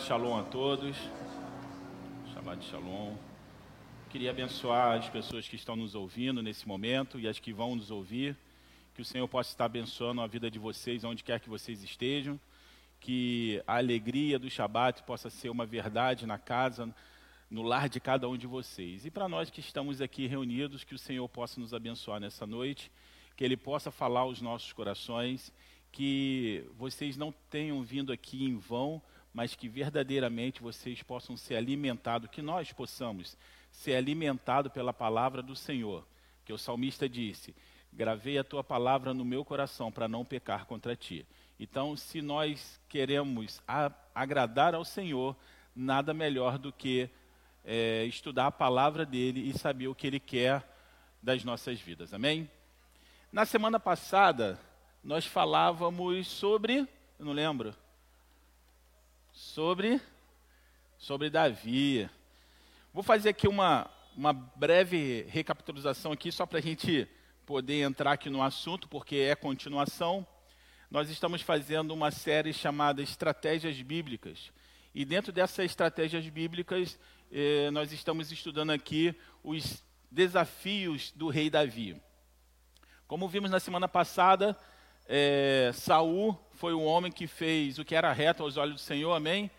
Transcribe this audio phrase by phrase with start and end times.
[0.00, 0.96] Shabbat Shalom a todos.
[2.32, 3.14] Shabbat Shalom.
[4.08, 7.90] Queria abençoar as pessoas que estão nos ouvindo nesse momento e as que vão nos
[7.90, 8.36] ouvir.
[8.94, 12.40] Que o Senhor possa estar abençoando a vida de vocês, onde quer que vocês estejam.
[12.98, 16.94] Que a alegria do Shabat possa ser uma verdade na casa,
[17.50, 19.04] no lar de cada um de vocês.
[19.04, 22.90] E para nós que estamos aqui reunidos, que o Senhor possa nos abençoar nessa noite,
[23.36, 25.52] que Ele possa falar aos nossos corações
[25.92, 32.30] que vocês não tenham vindo aqui em vão, mas que verdadeiramente vocês possam ser alimentados,
[32.30, 33.36] que nós possamos
[33.70, 36.06] ser alimentados pela palavra do Senhor.
[36.44, 37.54] Que o salmista disse:
[37.92, 41.26] Gravei a tua palavra no meu coração para não pecar contra ti.
[41.58, 45.36] Então, se nós queremos a, agradar ao Senhor,
[45.74, 47.10] nada melhor do que
[47.64, 50.66] é, estudar a palavra dele e saber o que ele quer
[51.22, 52.14] das nossas vidas.
[52.14, 52.50] Amém?
[53.30, 54.58] Na semana passada,
[55.04, 56.88] nós falávamos sobre,
[57.18, 57.74] eu não lembro,
[59.40, 59.98] sobre,
[60.98, 62.08] sobre Davi.
[62.92, 67.08] Vou fazer aqui uma, uma breve recapitulação aqui, só para a gente
[67.46, 70.26] poder entrar aqui no assunto, porque é continuação.
[70.90, 74.52] Nós estamos fazendo uma série chamada Estratégias Bíblicas.
[74.94, 76.98] E dentro dessas estratégias bíblicas,
[77.32, 82.00] eh, nós estamos estudando aqui os desafios do rei Davi.
[83.06, 84.54] Como vimos na semana passada,
[85.12, 89.12] é, Saul foi o homem que fez o que era reto aos olhos do Senhor,
[89.12, 89.50] amém?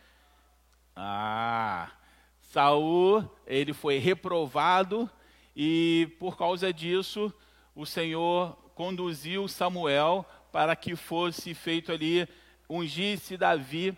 [0.96, 1.92] Ah,
[2.40, 5.12] Saul, ele foi reprovado
[5.54, 7.34] e por causa disso
[7.76, 12.26] o Senhor conduziu Samuel para que fosse feito ali,
[12.70, 13.98] ungisse Davi,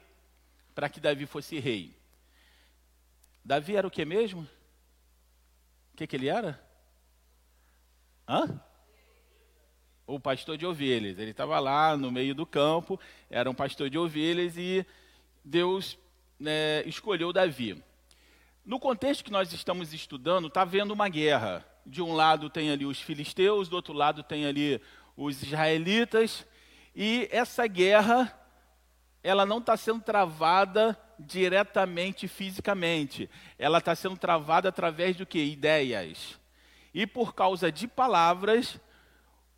[0.73, 1.95] para que Davi fosse rei.
[3.45, 4.41] Davi era o que mesmo?
[5.93, 6.59] O que, que ele era?
[8.27, 8.59] Hã?
[10.05, 11.17] O pastor de ovelhas.
[11.17, 14.85] Ele estava lá no meio do campo, era um pastor de ovelhas e
[15.43, 15.97] Deus
[16.39, 17.81] né, escolheu Davi.
[18.65, 21.65] No contexto que nós estamos estudando, está havendo uma guerra.
[21.85, 24.81] De um lado tem ali os filisteus, do outro lado tem ali
[25.17, 26.45] os israelitas,
[26.95, 28.33] e essa guerra
[29.21, 35.39] ela não está sendo travada diretamente fisicamente, ela está sendo travada através de que?
[35.39, 36.39] Ideias.
[36.93, 38.79] E por causa de palavras,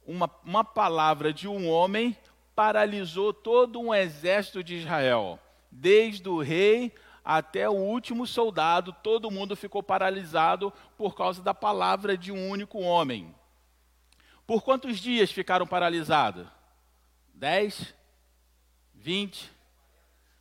[0.06, 2.16] uma, uma palavra de um homem
[2.56, 5.40] paralisou todo um exército de Israel.
[5.70, 6.94] Desde o rei
[7.24, 12.80] até o último soldado, todo mundo ficou paralisado por causa da palavra de um único
[12.80, 13.34] homem.
[14.46, 16.48] Por quantos dias ficaram paralisados?
[17.34, 17.94] Dez?
[18.94, 19.52] Vinte?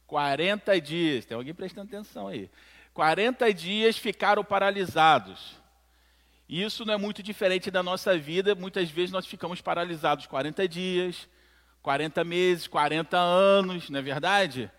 [0.06, 1.24] Quarenta dias.
[1.24, 2.50] Tem alguém prestando atenção aí.
[2.92, 5.56] Quarenta dias ficaram paralisados.
[6.48, 8.54] Isso não é muito diferente da nossa vida.
[8.54, 11.28] Muitas vezes nós ficamos paralisados 40 dias,
[11.82, 14.70] 40 meses, 40 anos, não é verdade?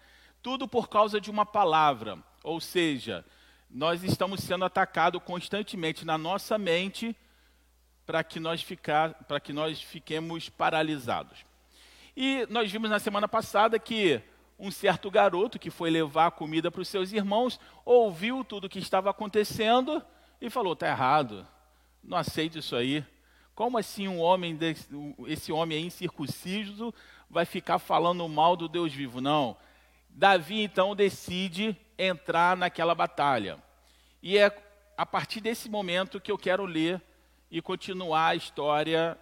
[0.44, 2.20] Tudo por causa de uma palavra.
[2.44, 3.26] Ou seja,
[3.70, 7.16] nós estamos sendo atacados constantemente na nossa mente
[8.06, 8.64] para que nós
[9.44, 11.40] que nós fiquemos paralisados.
[12.16, 14.22] E nós vimos na semana passada que
[14.58, 18.78] um certo garoto que foi levar comida para os seus irmãos ouviu tudo o que
[18.78, 20.02] estava acontecendo
[20.40, 21.46] e falou: "Está errado
[22.06, 23.04] não aceito isso aí.
[23.54, 24.88] Como assim um homem, desse,
[25.28, 26.94] esse homem aí incircunciso
[27.30, 29.22] vai ficar falando mal do Deus vivo?
[29.22, 29.58] Não.
[30.10, 33.58] Davi então decide entrar naquela batalha.
[34.22, 34.52] E é
[34.98, 37.02] a partir desse momento que eu quero ler
[37.50, 39.18] e continuar a história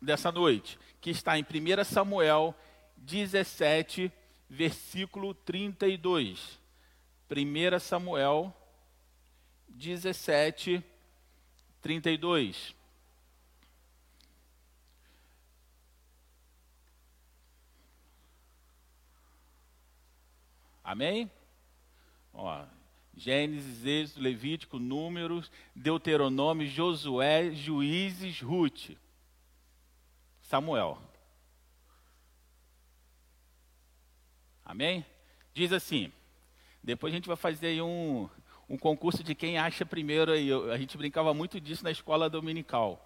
[0.00, 2.54] dessa noite, que está em 1 Samuel
[2.96, 4.12] 17,
[4.48, 6.58] versículo 32.
[7.30, 8.54] 1 Samuel
[9.68, 10.82] 17,
[11.80, 12.74] 32.
[20.82, 21.30] Amém?
[22.32, 22.64] Ó,
[23.14, 28.90] Gênesis, Êxodo, Levítico, Números, Deuteronômio, Josué, Juízes, Ruth.
[30.42, 30.98] Samuel.
[34.64, 35.04] Amém?
[35.54, 36.12] Diz assim.
[36.82, 38.28] Depois a gente vai fazer um,
[38.70, 40.48] um concurso de quem acha primeiro aí.
[40.72, 43.04] A gente brincava muito disso na escola dominical.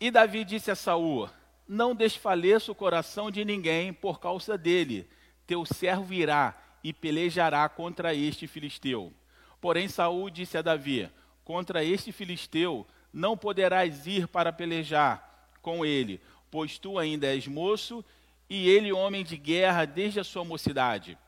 [0.00, 1.28] E Davi disse a Saul:
[1.68, 5.06] Não desfaleça o coração de ninguém por causa dele.
[5.46, 9.12] Teu servo irá e pelejará contra este filisteu.
[9.60, 11.10] Porém Saul disse a Davi:
[11.44, 16.18] Contra este filisteu não poderás ir para pelejar com ele,
[16.50, 18.02] pois tu ainda és moço
[18.48, 21.18] e ele homem de guerra desde a sua mocidade.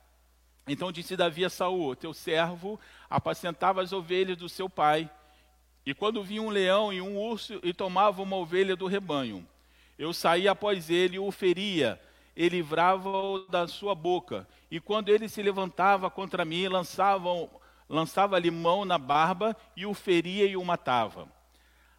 [0.68, 2.78] Então disse Davi a Saul: Teu servo
[3.08, 5.10] apacentava as ovelhas do seu pai.
[5.84, 9.46] E quando vinha um leão e um urso e tomava uma ovelha do rebanho,
[9.98, 12.00] eu saía após ele e o feria.
[12.36, 14.46] e livrava-o da sua boca.
[14.70, 17.28] E quando ele se levantava contra mim, lançava,
[17.88, 21.26] lançava-lhe mão na barba e o feria e o matava.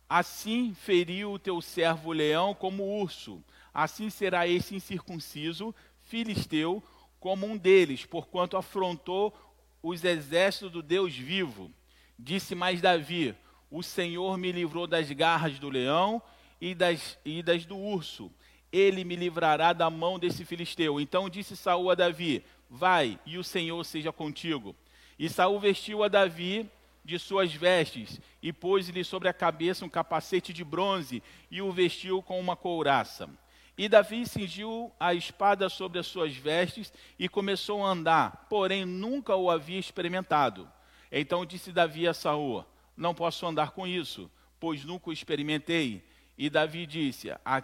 [0.07, 3.43] Assim feriu o teu servo leão como urso,
[3.73, 6.81] assim será esse incircunciso, filisteu,
[7.19, 9.33] como um deles, porquanto afrontou
[9.81, 11.71] os exércitos do Deus vivo.
[12.17, 13.35] Disse mais Davi:
[13.69, 16.21] O Senhor me livrou das garras do leão
[16.59, 18.31] e das, e das do urso.
[18.71, 20.99] Ele me livrará da mão desse filisteu.
[20.99, 24.75] Então disse Saul a Davi: Vai, e o Senhor seja contigo.
[25.17, 26.69] E Saul vestiu a Davi
[27.03, 32.21] de suas vestes e pôs-lhe sobre a cabeça um capacete de bronze e o vestiu
[32.21, 33.29] com uma couraça.
[33.79, 39.37] E Davi cingiu a espada sobre as suas vestes e começou a andar, porém nunca
[39.37, 40.69] o havia experimentado.
[41.09, 42.65] Então disse Davi a Saul:
[42.97, 44.29] Não posso andar com isso,
[44.59, 46.05] pois nunca o experimentei.
[46.37, 47.63] E Davi disse: a...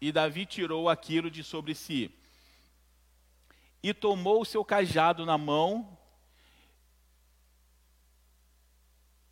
[0.00, 2.08] E Davi tirou aquilo de sobre si.
[3.82, 5.98] E tomou o seu cajado na mão.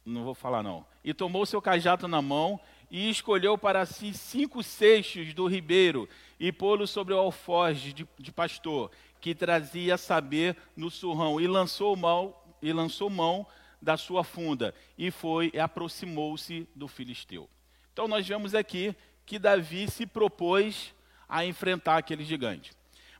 [0.05, 0.85] Não vou falar não.
[1.05, 2.61] E tomou o seu cajado na mão
[2.91, 8.33] e escolheu para si cinco seixos do ribeiro e pô-lo sobre o alforje de, de,
[8.33, 8.91] pastor,
[9.21, 13.47] que trazia saber no surrão, e lançou mão, e lançou mão
[13.81, 17.49] da sua funda, e foi e aproximou-se do filisteu.
[17.93, 18.95] Então nós vemos aqui
[19.25, 20.95] que Davi se propôs
[21.29, 22.73] a enfrentar aquele gigante.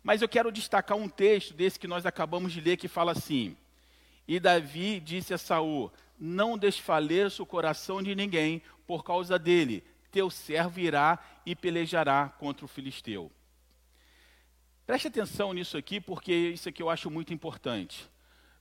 [0.03, 3.57] Mas eu quero destacar um texto desse que nós acabamos de ler que fala assim:
[4.29, 10.31] E Davi disse a Saul: Não desfaleça o coração de ninguém, por causa dele, teu
[10.31, 13.31] servo irá e pelejará contra o filisteu.
[14.87, 18.09] Preste atenção nisso aqui, porque isso aqui eu acho muito importante.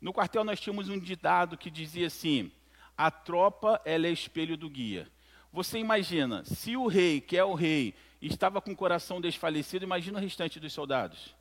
[0.02, 2.52] No quartel nós tínhamos um ditado que dizia assim:
[2.98, 5.07] a tropa ela é espelho do guia.
[5.52, 10.18] Você imagina, se o rei, que é o rei, estava com o coração desfalecido, imagina
[10.18, 11.34] o restante dos soldados.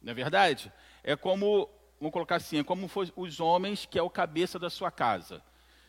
[0.00, 0.72] Não é verdade?
[1.02, 1.68] É como,
[2.00, 5.42] vamos colocar assim, é como os homens que é o cabeça da sua casa.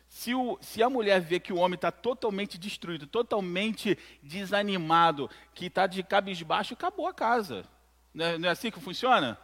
[0.07, 5.65] Se, o, se, a mulher vê que o homem está totalmente destruído, totalmente desanimado, que
[5.65, 7.65] está de cabisbaixo, acabou a casa.
[8.13, 9.37] Não é, não é, assim que funciona?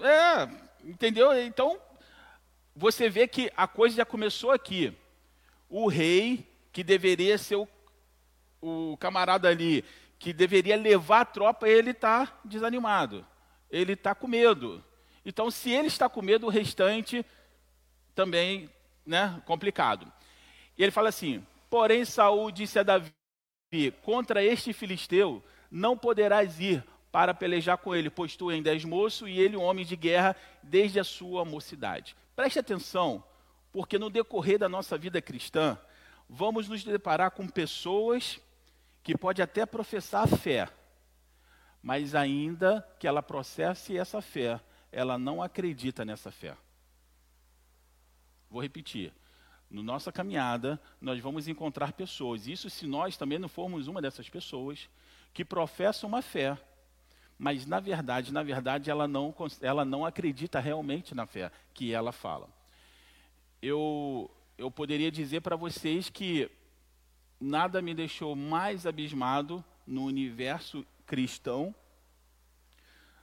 [0.00, 0.48] É,
[0.84, 1.32] entendeu?
[1.40, 1.80] Então,
[2.76, 4.92] você vê que a coisa já começou aqui.
[5.68, 7.68] O rei, que deveria ser o,
[8.60, 9.84] o camarada ali,
[10.18, 13.26] que deveria levar a tropa, ele está desanimado.
[13.74, 14.82] Ele está com medo.
[15.24, 17.24] Então, se ele está com medo, o restante
[18.14, 18.70] também,
[19.04, 20.10] né, complicado.
[20.78, 23.10] E ele fala assim: Porém, Saul disse a Davi:
[24.02, 29.26] Contra este filisteu não poderás ir para pelejar com ele, pois tu ainda és moço
[29.26, 32.16] e ele um homem de guerra desde a sua mocidade.
[32.36, 33.24] Preste atenção,
[33.72, 35.76] porque no decorrer da nossa vida cristã,
[36.28, 38.40] vamos nos deparar com pessoas
[39.02, 40.68] que pode até professar a fé,
[41.84, 44.58] mas ainda que ela processe essa fé,
[44.90, 46.56] ela não acredita nessa fé.
[48.48, 49.12] Vou repetir.
[49.68, 54.30] No nossa caminhada, nós vamos encontrar pessoas, isso se nós também não formos uma dessas
[54.30, 54.88] pessoas,
[55.34, 56.56] que professam uma fé,
[57.38, 62.12] mas na verdade, na verdade, ela não, ela não acredita realmente na fé que ela
[62.12, 62.48] fala.
[63.60, 66.50] Eu, eu poderia dizer para vocês que
[67.38, 71.74] nada me deixou mais abismado no universo cristão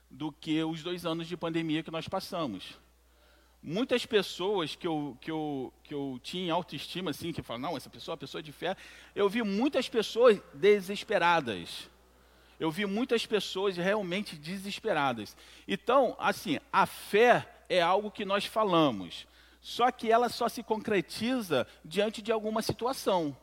[0.10, 2.80] do que os dois anos de pandemia que nós passamos
[3.62, 7.90] muitas pessoas que eu, que eu, que eu tinha autoestima, assim, que falam, não, essa
[7.90, 8.76] pessoa é pessoa de fé,
[9.16, 11.90] eu vi muitas pessoas desesperadas.
[12.60, 15.36] Eu vi muitas pessoas realmente desesperadas.
[15.68, 19.28] Então, assim, a fé é algo que nós falamos,
[19.62, 23.36] só que ela só se concretiza diante de alguma situação.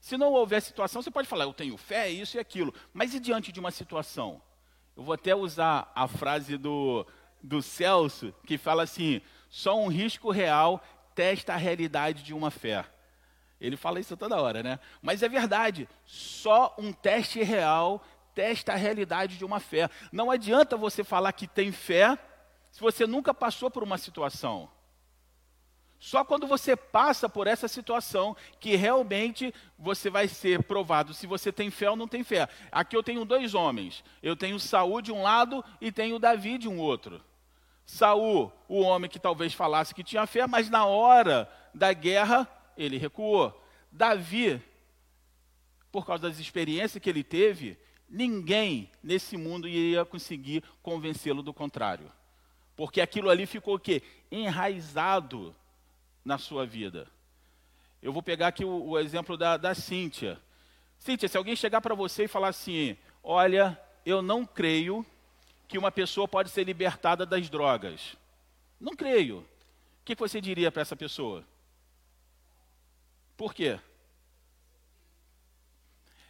[0.00, 3.20] Se não houver situação, você pode falar, eu tenho fé, isso e aquilo, mas e
[3.20, 4.40] diante de uma situação?
[4.96, 7.06] Eu vou até usar a frase do,
[7.42, 10.82] do Celso, que fala assim: só um risco real
[11.14, 12.84] testa a realidade de uma fé.
[13.60, 14.80] Ele fala isso toda hora, né?
[15.02, 18.02] Mas é verdade, só um teste real
[18.34, 19.90] testa a realidade de uma fé.
[20.10, 22.18] Não adianta você falar que tem fé
[22.70, 24.70] se você nunca passou por uma situação.
[26.00, 31.52] Só quando você passa por essa situação que realmente você vai ser provado se você
[31.52, 32.48] tem fé ou não tem fé.
[32.72, 34.02] Aqui eu tenho dois homens.
[34.22, 37.22] Eu tenho Saúl de um lado e tenho Davi de um outro.
[37.84, 42.96] Saul, o homem que talvez falasse que tinha fé, mas na hora da guerra ele
[42.96, 43.62] recuou.
[43.92, 44.62] Davi,
[45.92, 47.76] por causa das experiências que ele teve,
[48.08, 52.10] ninguém nesse mundo iria conseguir convencê-lo do contrário.
[52.74, 54.02] Porque aquilo ali ficou o quê?
[54.32, 55.54] Enraizado
[56.30, 57.08] na sua vida.
[58.00, 60.40] Eu vou pegar aqui o, o exemplo da, da Cíntia.
[60.96, 65.04] Cíntia, se alguém chegar para você e falar assim, olha, eu não creio
[65.66, 68.16] que uma pessoa pode ser libertada das drogas.
[68.78, 69.38] Não creio.
[69.38, 71.44] O que você diria para essa pessoa?
[73.36, 73.80] Por quê?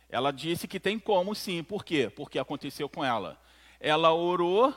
[0.09, 1.63] Ela disse que tem como sim.
[1.63, 2.09] Por quê?
[2.09, 3.39] Porque aconteceu com ela.
[3.79, 4.75] Ela orou,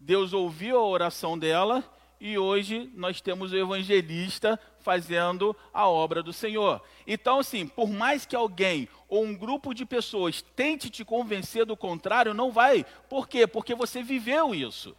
[0.00, 1.84] Deus ouviu a oração dela
[2.20, 6.82] e hoje nós temos o evangelista fazendo a obra do Senhor.
[7.06, 11.76] Então, assim, por mais que alguém ou um grupo de pessoas tente te convencer do
[11.76, 12.84] contrário, não vai.
[13.08, 13.46] Por quê?
[13.46, 14.96] Porque você viveu isso.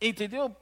[0.00, 0.54] Entendeu?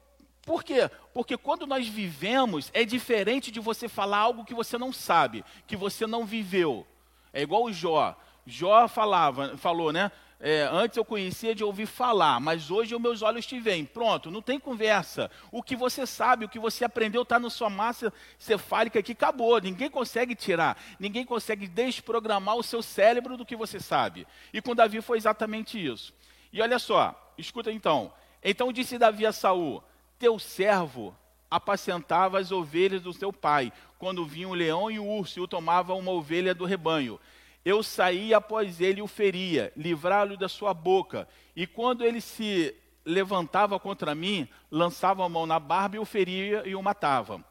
[0.43, 0.91] Por quê?
[1.13, 5.77] Porque quando nós vivemos, é diferente de você falar algo que você não sabe, que
[5.77, 6.87] você não viveu.
[7.33, 8.17] É igual o Jó.
[8.47, 10.11] Jó falava, falou, né?
[10.45, 13.85] É, antes eu conhecia de ouvir falar, mas hoje os meus olhos te veem.
[13.85, 15.31] Pronto, não tem conversa.
[15.53, 19.61] O que você sabe, o que você aprendeu está na sua massa cefálica que acabou.
[19.61, 24.27] Ninguém consegue tirar, ninguém consegue desprogramar o seu cérebro do que você sabe.
[24.53, 26.13] E com Davi foi exatamente isso.
[26.53, 28.13] E olha só, escuta então.
[28.43, 29.81] Então disse Davi a Saul:
[30.19, 31.17] Teu servo
[31.49, 35.47] apacentava as ovelhas do seu pai, quando vinha o leão e o urso e o
[35.47, 37.21] tomava uma ovelha do rebanho.
[37.65, 41.29] Eu saía após ele e o feria, livrá-lo da sua boca.
[41.55, 46.63] E quando ele se levantava contra mim, lançava a mão na barba e o feria
[46.67, 47.45] e o matava.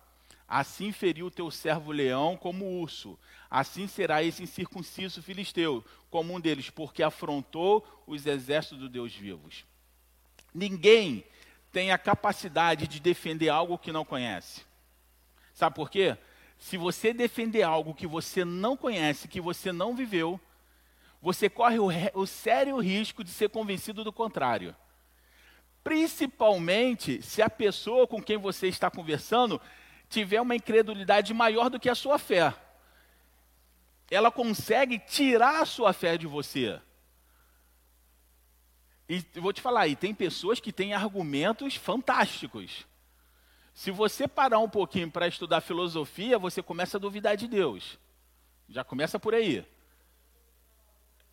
[0.48, 3.18] Assim feriu o teu servo leão como urso.
[3.50, 9.66] Assim será esse incircunciso filisteu, como um deles, porque afrontou os exércitos do Deus vivos.
[10.54, 11.24] Ninguém
[11.72, 14.66] tem a capacidade de defender algo que não conhece.
[15.54, 16.18] Sabe por quê?
[16.62, 20.40] Se você defender algo que você não conhece, que você não viveu,
[21.20, 24.76] você corre o, o sério risco de ser convencido do contrário.
[25.84, 29.60] Principalmente se a pessoa com quem você está conversando
[30.08, 32.54] tiver uma incredulidade maior do que a sua fé.
[34.12, 36.80] Ela consegue tirar a sua fé de você.
[39.10, 42.86] E vou te falar, e tem pessoas que têm argumentos fantásticos.
[43.74, 47.98] Se você parar um pouquinho para estudar filosofia, você começa a duvidar de Deus.
[48.68, 49.66] Já começa por aí.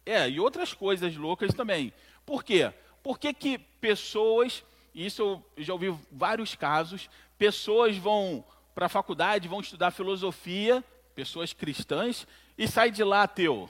[0.04, 1.92] É, e outras coisas loucas também.
[2.24, 2.72] Por quê?
[3.02, 4.64] Porque que pessoas,
[4.94, 10.82] isso eu já ouvi vários casos, pessoas vão para a faculdade, vão estudar filosofia,
[11.14, 12.26] pessoas cristãs,
[12.56, 13.68] e saem de lá ateu.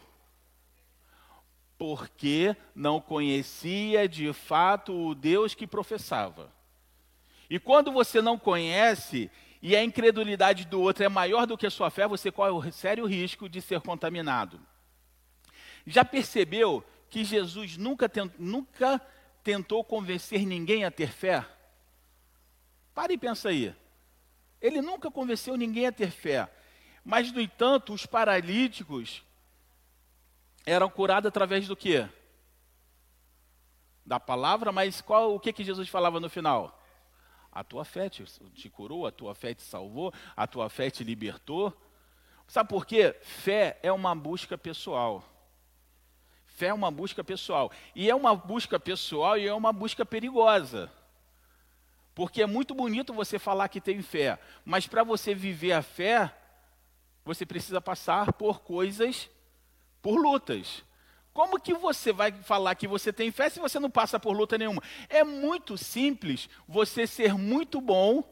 [1.77, 6.53] Porque não conhecia de fato o Deus que professava.
[7.49, 11.71] E quando você não conhece e a incredulidade do outro é maior do que a
[11.71, 14.61] sua fé, você corre o sério risco de ser contaminado.
[15.87, 19.01] Já percebeu que Jesus nunca, tent, nunca
[19.43, 21.45] tentou convencer ninguém a ter fé?
[22.95, 23.75] Pare e pensa aí.
[24.61, 26.49] Ele nunca convenceu ninguém a ter fé.
[27.05, 29.23] Mas, no entanto, os paralíticos
[30.67, 32.07] eram curados através do quê?
[34.05, 36.78] Da palavra, mas qual o que, que Jesus falava no final?
[37.51, 38.25] A tua fé te,
[38.55, 41.73] te curou, a tua fé te salvou, a tua fé te libertou.
[42.47, 43.15] Sabe por quê?
[43.23, 45.25] Fé é uma busca pessoal.
[46.47, 47.71] Fé é uma busca pessoal.
[47.95, 50.91] E é uma busca pessoal e é uma busca perigosa.
[52.15, 56.35] Porque é muito bonito você falar que tem fé, mas para você viver a fé,
[57.25, 59.31] você precisa passar por coisas,
[60.03, 60.83] por lutas.
[61.33, 64.59] Como que você vai falar que você tem fé se você não passa por luta
[64.59, 64.83] nenhuma?
[65.09, 68.25] É muito simples você ser muito bom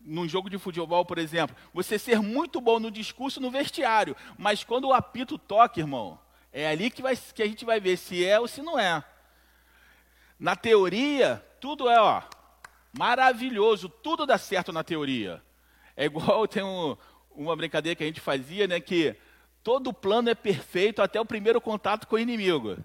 [0.00, 4.62] num jogo de futebol, por exemplo, você ser muito bom no discurso no vestiário, mas
[4.62, 6.18] quando o apito toca, irmão,
[6.52, 9.04] é ali que, vai, que a gente vai ver se é ou se não é.
[10.38, 12.22] Na teoria, tudo é ó,
[12.96, 15.42] maravilhoso, tudo dá certo na teoria.
[15.96, 16.96] É igual tem um,
[17.30, 19.16] uma brincadeira que a gente fazia, né, que
[19.66, 22.76] todo plano é perfeito até o primeiro contato com o inimigo.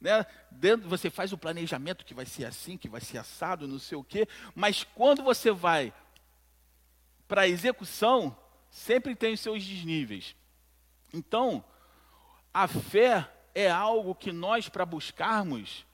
[0.00, 0.24] Né?
[0.50, 3.98] Dentro, você faz o planejamento que vai ser assim, que vai ser assado, não sei
[3.98, 5.92] o quê, mas quando você vai
[7.28, 8.34] para a execução,
[8.70, 10.34] sempre tem os seus desníveis.
[11.12, 11.62] Então,
[12.54, 15.84] a fé é algo que nós, para buscarmos,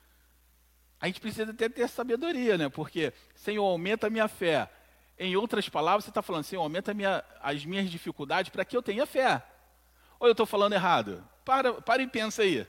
[1.00, 2.68] a gente precisa até ter sabedoria, né?
[2.68, 4.70] Porque, Senhor, aumenta a minha fé.
[5.18, 8.82] Em outras palavras, você está falando, Senhor, aumenta minha, as minhas dificuldades para que eu
[8.84, 9.42] tenha fé.
[10.18, 11.24] Ou eu estou falando errado?
[11.44, 12.66] Para, para e pensa aí.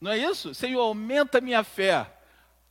[0.00, 0.54] Não é isso?
[0.54, 2.10] Senhor, aumenta a minha fé.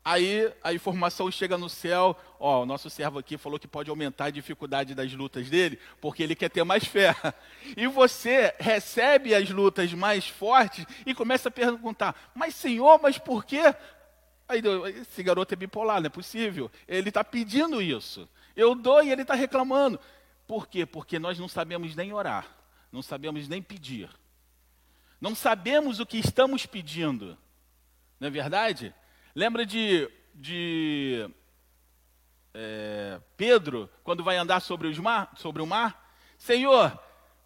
[0.05, 4.25] Aí a informação chega no céu, ó, o nosso servo aqui falou que pode aumentar
[4.25, 7.15] a dificuldade das lutas dele, porque ele quer ter mais fé.
[7.77, 13.45] E você recebe as lutas mais fortes e começa a perguntar: "Mas Senhor, mas por
[13.45, 13.73] quê?"
[14.47, 14.61] Aí
[14.99, 16.69] esse garoto é bipolar, não é possível.
[16.85, 18.27] Ele está pedindo isso.
[18.55, 19.97] Eu dou e ele está reclamando.
[20.45, 20.85] Por quê?
[20.85, 22.62] Porque nós não sabemos nem orar
[22.93, 24.07] não sabemos nem pedir.
[25.19, 27.35] Não sabemos o que estamos pedindo.
[28.19, 28.93] Não é verdade?
[29.33, 31.27] Lembra de, de
[32.53, 36.13] é, Pedro, quando vai andar sobre, os mar, sobre o mar?
[36.37, 36.97] Senhor,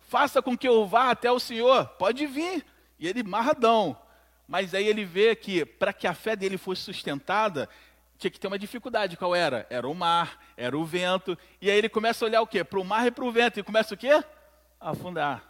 [0.09, 1.85] faça com que eu vá até o Senhor.
[1.97, 2.65] Pode vir.
[2.99, 3.97] E ele marradão.
[4.45, 7.69] Mas aí ele vê que para que a fé dele fosse sustentada,
[8.17, 9.15] tinha que ter uma dificuldade.
[9.15, 9.65] Qual era?
[9.69, 11.37] Era o mar, era o vento.
[11.61, 12.65] E aí ele começa a olhar o quê?
[12.65, 13.61] Para o mar e para o vento.
[13.61, 14.21] E começa o quê?
[14.79, 15.43] Afundar.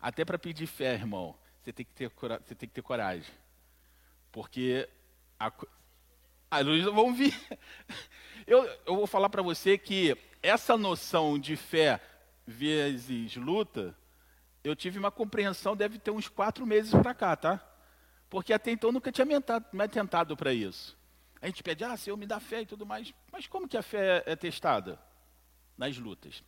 [0.00, 3.32] Até para pedir fé, irmão, você tem que ter, você tem que ter coragem.
[4.30, 4.88] Porque
[5.38, 5.52] a,
[6.50, 7.34] a luz vão vir.
[8.46, 12.00] Eu, eu vou falar para você que essa noção de fé
[12.46, 13.92] vezes luta,
[14.62, 17.60] eu tive uma compreensão, deve ter uns quatro meses para cá, tá?
[18.30, 20.96] Porque até então nunca tinha me atentado para isso.
[21.40, 23.12] A gente pede, ah, Senhor, me dá fé e tudo mais.
[23.32, 24.98] Mas como que a fé é testada?
[25.76, 26.42] Nas lutas.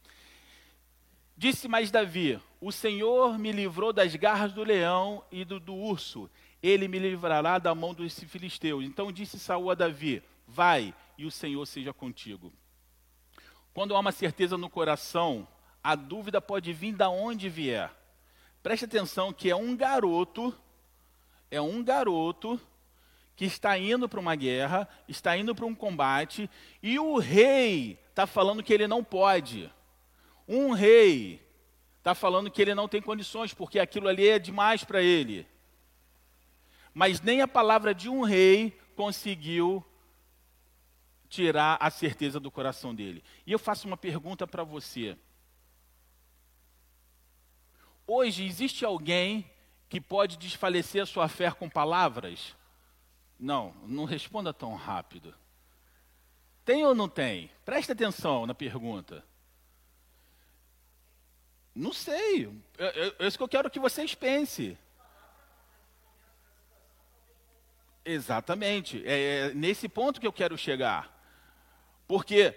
[1.39, 6.29] Disse mais Davi: O Senhor me livrou das garras do leão e do, do urso
[6.63, 8.85] ele me livrará da mão dos filisteus.
[8.85, 12.53] Então disse Saul a Davi: Vai, e o Senhor seja contigo.
[13.73, 15.47] Quando há uma certeza no coração,
[15.83, 17.93] a dúvida pode vir da onde vier.
[18.63, 20.53] Preste atenção que é um garoto,
[21.51, 22.61] é um garoto
[23.37, 26.51] que está indo para uma guerra, está indo para um combate,
[26.83, 29.73] e o rei está falando que ele não pode.
[30.49, 31.47] Um rei
[31.99, 35.47] está falando que ele não tem condições, porque aquilo ali é demais para ele
[36.99, 39.87] mas nem a palavra de um rei conseguiu
[41.29, 43.23] tirar a certeza do coração dele.
[43.47, 45.17] E eu faço uma pergunta para você.
[48.05, 49.49] Hoje existe alguém
[49.89, 52.57] que pode desfalecer a sua fé com palavras?
[53.39, 55.33] Não, não responda tão rápido.
[56.65, 57.49] Tem ou não tem?
[57.65, 59.25] Preste atenção na pergunta.
[61.79, 62.51] Não sei.
[62.77, 64.77] É, é isso que eu quero que vocês pensem.
[68.05, 69.01] Exatamente.
[69.07, 71.17] É, é nesse ponto que eu quero chegar.
[72.09, 72.53] Porque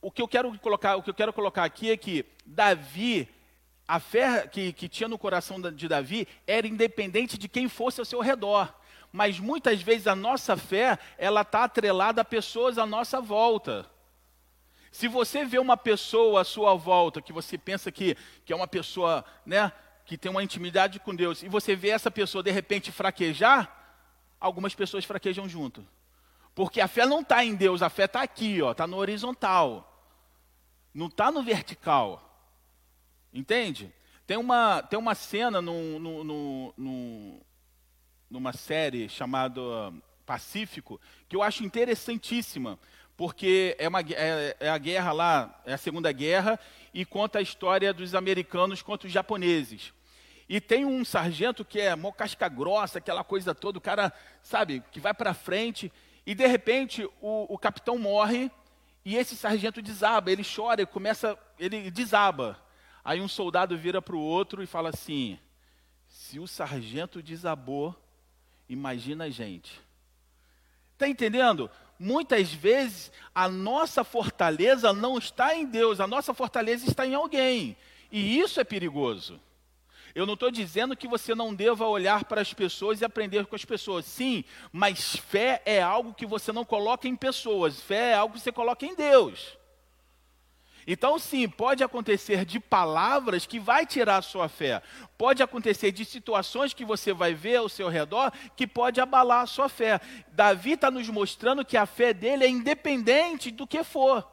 [0.00, 3.28] o que eu quero colocar, o que eu quero colocar aqui é que Davi,
[3.86, 8.06] a fé que, que tinha no coração de Davi era independente de quem fosse ao
[8.06, 8.74] seu redor.
[9.12, 13.91] Mas muitas vezes a nossa fé, ela está atrelada a pessoas à nossa volta.
[14.92, 18.68] Se você vê uma pessoa à sua volta, que você pensa que, que é uma
[18.68, 19.72] pessoa né,
[20.04, 23.74] que tem uma intimidade com Deus, e você vê essa pessoa de repente fraquejar,
[24.38, 25.84] algumas pessoas fraquejam junto.
[26.54, 29.88] Porque a fé não está em Deus, a fé está aqui, está no horizontal.
[30.92, 32.28] Não está no vertical.
[33.32, 33.90] Entende?
[34.26, 35.62] Tem uma, tem uma cena
[38.28, 39.62] numa série chamada
[40.26, 42.78] Pacífico que eu acho interessantíssima,
[43.16, 46.58] porque é, uma, é, é, a guerra lá, é a Segunda Guerra,
[46.92, 49.92] e conta a história dos americanos contra os japoneses.
[50.48, 54.82] E tem um sargento que é mó casca grossa, aquela coisa toda, o cara, sabe,
[54.90, 55.92] que vai para frente,
[56.26, 58.50] e de repente o, o capitão morre
[59.04, 62.60] e esse sargento desaba, ele chora, ele começa, ele desaba.
[63.04, 65.38] Aí um soldado vira para o outro e fala assim:
[66.06, 67.96] se o sargento desabou,
[68.68, 69.80] imagina a gente.
[70.92, 71.68] Está entendendo?
[72.02, 77.76] Muitas vezes a nossa fortaleza não está em Deus, a nossa fortaleza está em alguém.
[78.10, 79.40] E isso é perigoso.
[80.12, 83.54] Eu não estou dizendo que você não deva olhar para as pessoas e aprender com
[83.54, 84.04] as pessoas.
[84.04, 87.80] Sim, mas fé é algo que você não coloca em pessoas.
[87.80, 89.56] Fé é algo que você coloca em Deus.
[90.86, 94.82] Então, sim, pode acontecer de palavras que vai tirar a sua fé.
[95.16, 99.46] Pode acontecer de situações que você vai ver ao seu redor que pode abalar a
[99.46, 100.00] sua fé.
[100.32, 104.28] Davi está nos mostrando que a fé dele é independente do que for.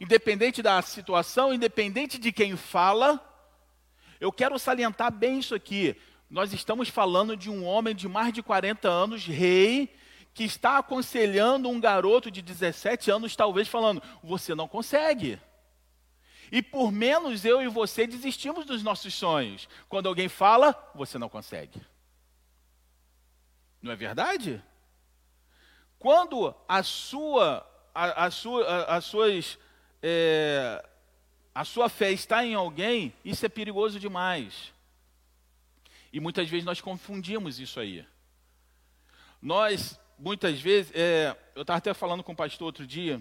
[0.00, 3.18] Independente da situação, independente de quem fala,
[4.20, 5.96] eu quero salientar bem isso aqui.
[6.28, 9.94] Nós estamos falando de um homem de mais de 40 anos, rei,
[10.34, 15.38] que está aconselhando um garoto de 17 anos, talvez falando: você não consegue.
[16.50, 19.68] E por menos eu e você desistimos dos nossos sonhos.
[19.88, 21.80] Quando alguém fala, você não consegue.
[23.82, 24.62] Não é verdade?
[25.98, 29.58] Quando a sua, a, a sua, a, as suas
[30.02, 30.84] é,
[31.54, 34.72] a sua fé está em alguém, isso é perigoso demais.
[36.12, 38.06] E muitas vezes nós confundimos isso aí.
[39.40, 43.20] Nós, muitas vezes, é, eu estava até falando com o pastor outro dia,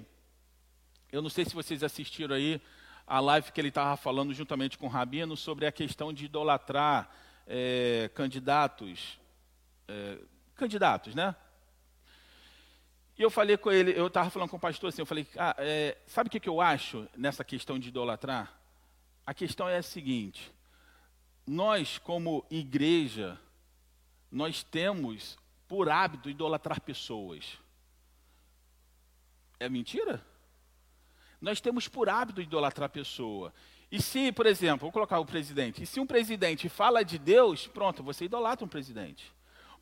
[1.11, 2.61] eu não sei se vocês assistiram aí
[3.07, 7.09] a live que ele estava falando juntamente com o Rabino sobre a questão de idolatrar
[7.47, 9.19] é, candidatos,
[9.87, 10.17] é,
[10.55, 11.35] candidatos, né?
[13.17, 15.55] E eu falei com ele, eu estava falando com o pastor assim, eu falei, ah,
[15.57, 18.53] é, sabe o que, que eu acho nessa questão de idolatrar?
[19.25, 20.51] A questão é a seguinte,
[21.47, 23.39] nós, como igreja,
[24.31, 25.37] nós temos
[25.67, 27.57] por hábito idolatrar pessoas.
[29.59, 30.21] É mentira?
[31.45, 33.53] Nós temos por hábito idolatrar pessoa.
[33.91, 37.67] E se, por exemplo, vou colocar o presidente, e se um presidente fala de Deus,
[37.67, 39.31] pronto, você idolatra um presidente.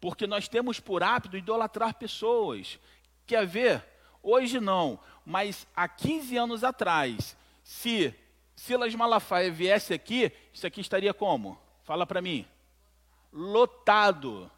[0.02, 2.78] Porque nós temos por hábito idolatrar pessoas.
[3.26, 3.82] Quer ver?
[4.22, 8.14] Hoje não, mas há 15 anos atrás, se
[8.58, 11.58] Silas Malafaia viesse aqui, isso aqui estaria como?
[11.86, 12.46] Fala para mim.
[13.32, 14.52] Lotado.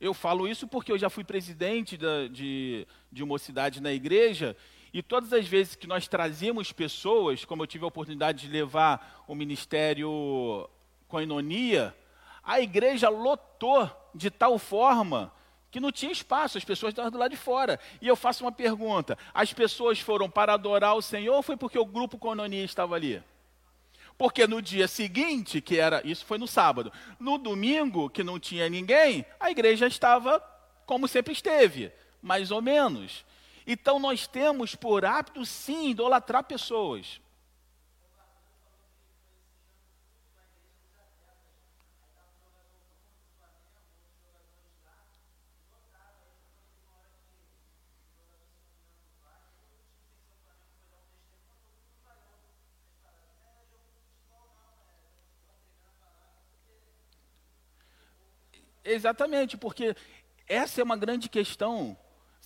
[0.00, 4.56] Eu falo isso porque eu já fui presidente da, de, de uma cidade na igreja
[4.92, 9.24] e todas as vezes que nós trazíamos pessoas, como eu tive a oportunidade de levar
[9.26, 10.68] o ministério
[11.06, 11.94] Coinonia,
[12.42, 15.32] a igreja lotou de tal forma
[15.70, 17.78] que não tinha espaço, as pessoas estavam do lado de fora.
[18.00, 21.78] E eu faço uma pergunta: as pessoas foram para adorar o Senhor ou foi porque
[21.78, 23.22] o grupo Coinonia estava ali?
[24.16, 28.68] Porque no dia seguinte, que era, isso foi no sábado, no domingo, que não tinha
[28.68, 30.42] ninguém, a igreja estava
[30.84, 33.24] como sempre esteve, mais ou menos.
[33.70, 37.20] Então nós temos por hábito, sim, idolatrar pessoas.
[58.82, 59.94] Exatamente, porque
[60.46, 61.94] essa é uma grande questão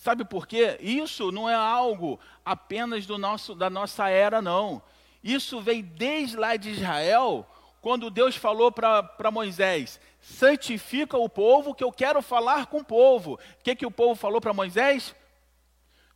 [0.03, 0.77] Sabe por quê?
[0.81, 4.81] Isso não é algo apenas do nosso, da nossa era, não.
[5.23, 11.85] Isso vem desde lá de Israel, quando Deus falou para Moisés: santifica o povo, que
[11.85, 13.35] eu quero falar com o povo.
[13.35, 15.15] O que, que o povo falou para Moisés?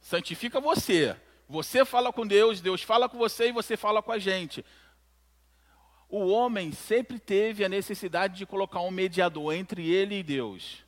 [0.02, 1.15] Santifica você.
[1.47, 4.65] Você fala com Deus, Deus fala com você e você fala com a gente.
[6.10, 10.86] O homem sempre teve a necessidade de colocar um mediador entre ele e Deus.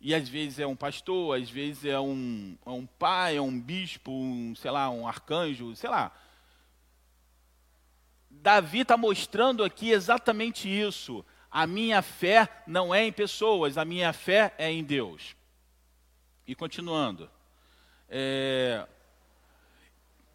[0.00, 3.60] E às vezes é um pastor, às vezes é um, é um pai, é um
[3.60, 6.10] bispo, um, sei lá, um arcanjo, sei lá.
[8.30, 11.22] Davi está mostrando aqui exatamente isso.
[11.50, 15.36] A minha fé não é em pessoas, a minha fé é em Deus.
[16.46, 17.30] E continuando.
[18.08, 18.86] É...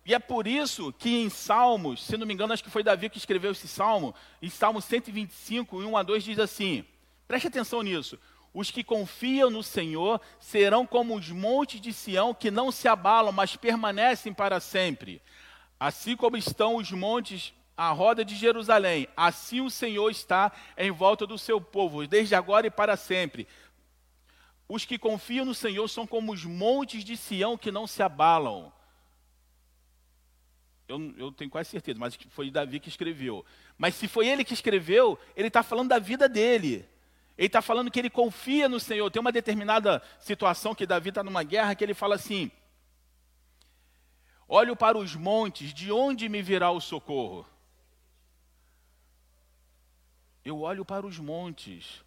[0.05, 3.09] E é por isso que em Salmos, se não me engano, acho que foi Davi
[3.09, 6.85] que escreveu esse salmo, em Salmo 125, 1 a 2, diz assim:
[7.27, 8.19] preste atenção nisso.
[8.55, 13.33] Os que confiam no Senhor serão como os montes de Sião que não se abalam,
[13.33, 15.21] mas permanecem para sempre.
[15.77, 21.27] Assim como estão os montes à roda de Jerusalém, assim o Senhor está em volta
[21.27, 23.45] do seu povo, desde agora e para sempre.
[24.69, 28.71] Os que confiam no Senhor são como os montes de Sião que não se abalam.
[30.87, 33.45] Eu, eu tenho quase certeza, mas foi Davi que escreveu.
[33.77, 36.87] Mas se foi ele que escreveu, ele está falando da vida dele.
[37.37, 39.09] Ele está falando que ele confia no Senhor.
[39.11, 42.49] Tem uma determinada situação que Davi está numa guerra que ele fala assim:
[44.47, 47.45] Olho para os montes, de onde me virá o socorro?
[50.43, 52.03] Eu olho para os montes,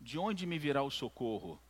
[0.00, 1.60] de onde me virá o socorro?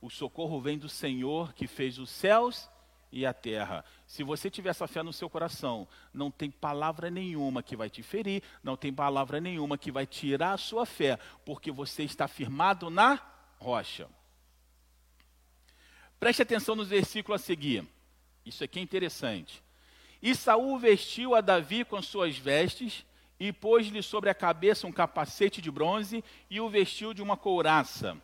[0.00, 2.70] O socorro vem do Senhor que fez os céus
[3.10, 3.84] e a terra.
[4.06, 8.02] Se você tiver essa fé no seu coração, não tem palavra nenhuma que vai te
[8.02, 12.88] ferir, não tem palavra nenhuma que vai tirar a sua fé, porque você está firmado
[12.88, 13.20] na
[13.58, 14.08] rocha.
[16.20, 17.84] Preste atenção nos versículos a seguir.
[18.44, 19.62] Isso aqui é interessante.
[20.22, 23.04] E Saul vestiu a Davi com suas vestes
[23.38, 28.16] e pôs-lhe sobre a cabeça um capacete de bronze e o vestiu de uma couraça.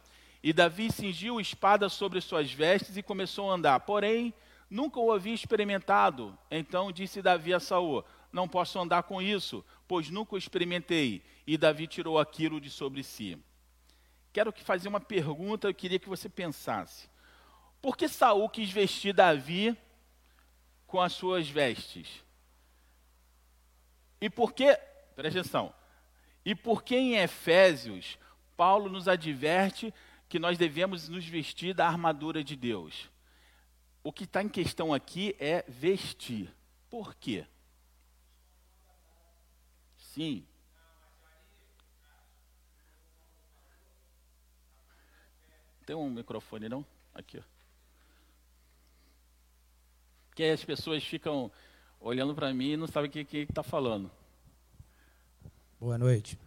[0.42, 3.80] E Davi cingiu espada sobre suas vestes e começou a andar.
[3.80, 4.32] Porém,
[4.72, 6.34] Nunca o havia experimentado.
[6.50, 11.22] Então disse Davi a Saul: Não posso andar com isso, pois nunca o experimentei.
[11.46, 13.38] E Davi tirou aquilo de sobre si.
[14.32, 17.06] Quero que fazer uma pergunta, eu queria que você pensasse.
[17.82, 19.76] Por que Saul quis vestir Davi
[20.86, 22.24] com as suas vestes?
[24.22, 24.74] E por que,
[25.14, 25.74] presta atenção,
[26.46, 28.18] e por que em Efésios
[28.56, 29.92] Paulo nos adverte
[30.30, 33.11] que nós devemos nos vestir da armadura de Deus?
[34.02, 36.52] O que está em questão aqui é vestir.
[36.90, 37.46] Por quê?
[39.96, 40.44] Sim.
[45.86, 46.84] Tem um microfone, não?
[47.14, 47.38] Aqui.
[47.38, 47.42] Ó.
[50.28, 51.50] Porque as pessoas ficam
[52.00, 54.10] olhando para mim e não sabem o que está falando.
[55.78, 56.38] Boa noite.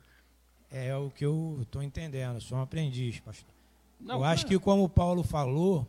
[0.71, 3.53] É o que eu estou entendendo, sou um aprendiz, pastor.
[3.99, 5.87] Não, eu acho que como o Paulo falou,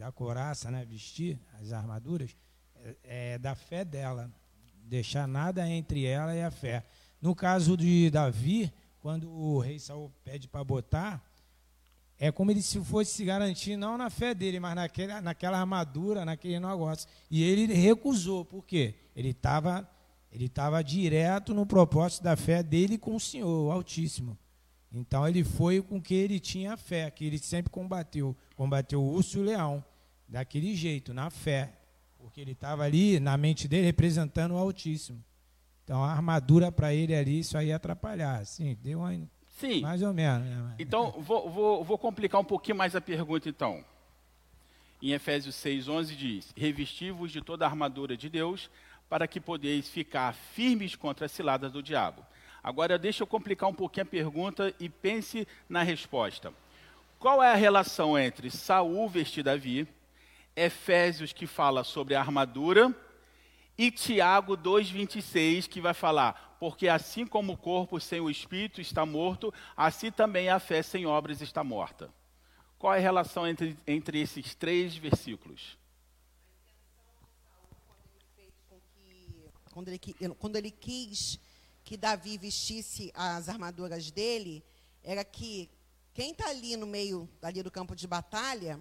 [0.00, 2.34] da coraça, né, vestir as armaduras,
[2.74, 4.32] é, é da fé dela.
[4.82, 6.86] Deixar nada entre ela e a fé.
[7.20, 11.22] No caso de Davi, quando o rei Saul pede para botar,
[12.18, 16.24] é como ele se fosse se garantir não na fé dele, mas naquele, naquela armadura,
[16.24, 17.06] naquele negócio.
[17.30, 18.94] E ele recusou, por quê?
[19.14, 19.86] Ele estava
[20.32, 24.38] ele tava direto no propósito da fé dele com o Senhor, o Altíssimo.
[24.92, 28.34] Então ele foi com que ele tinha fé, que ele sempre combateu.
[28.56, 29.84] Combateu o urso e o leão,
[30.30, 31.72] daquele jeito, na fé.
[32.18, 35.22] Porque ele estava ali, na mente dele, representando o Altíssimo.
[35.84, 38.44] Então a armadura para ele ali, isso aí ia atrapalhar.
[38.46, 39.12] Sim, deu uma
[39.58, 39.82] Sim.
[39.82, 40.46] Mais ou menos.
[40.46, 40.74] Né?
[40.78, 43.84] Então, vou, vou, vou complicar um pouquinho mais a pergunta, então.
[45.02, 48.70] Em Efésios 6, 11 diz, Revesti-vos de toda a armadura de Deus,
[49.08, 52.24] para que podeis ficar firmes contra as ciladas do diabo.
[52.62, 56.52] Agora, deixa eu complicar um pouquinho a pergunta e pense na resposta.
[57.18, 59.86] Qual é a relação entre Saul vestir Davi,
[60.56, 62.94] Efésios que fala sobre a armadura
[63.78, 69.06] e Tiago 2,26 que vai falar porque assim como o corpo sem o espírito está
[69.06, 72.12] morto, assim também a fé sem obras está morta.
[72.78, 75.78] Qual é a relação entre, entre esses três versículos?
[79.72, 79.98] Quando ele,
[80.38, 81.40] quando ele quis
[81.82, 84.62] que Davi vestisse as armaduras dele,
[85.02, 85.70] era que
[86.12, 88.78] quem está ali no meio ali do campo de batalha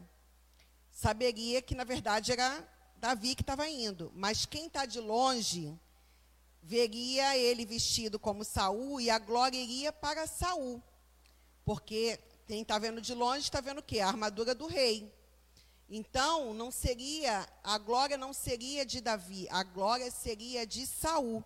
[1.00, 5.80] saberia que na verdade era Davi que estava indo, mas quem está de longe
[6.62, 10.84] veria ele vestido como Saul e a glória iria para Saul.
[11.64, 14.02] Porque quem está vendo de longe está vendo o quê?
[14.02, 15.10] A armadura do rei.
[15.90, 21.42] Então, não seria, a glória não seria de Davi, a glória seria de Saul,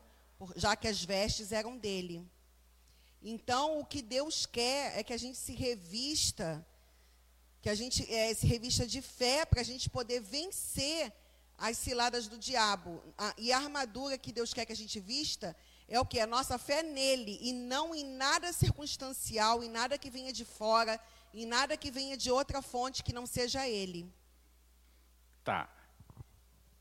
[0.56, 2.28] já que as vestes eram dele.
[3.22, 6.66] Então, o que Deus quer é que a gente se revista,
[7.64, 11.14] que a gente é, se revista de fé para a gente poder vencer
[11.58, 13.02] as ciladas do diabo.
[13.38, 15.56] e a armadura que Deus quer que a gente vista
[15.88, 16.20] é o que?
[16.20, 21.00] A nossa fé nele e não em nada circunstancial, em nada que venha de fora,
[21.34, 24.14] em nada que venha de outra fonte que não seja ele.
[25.42, 25.70] Tá.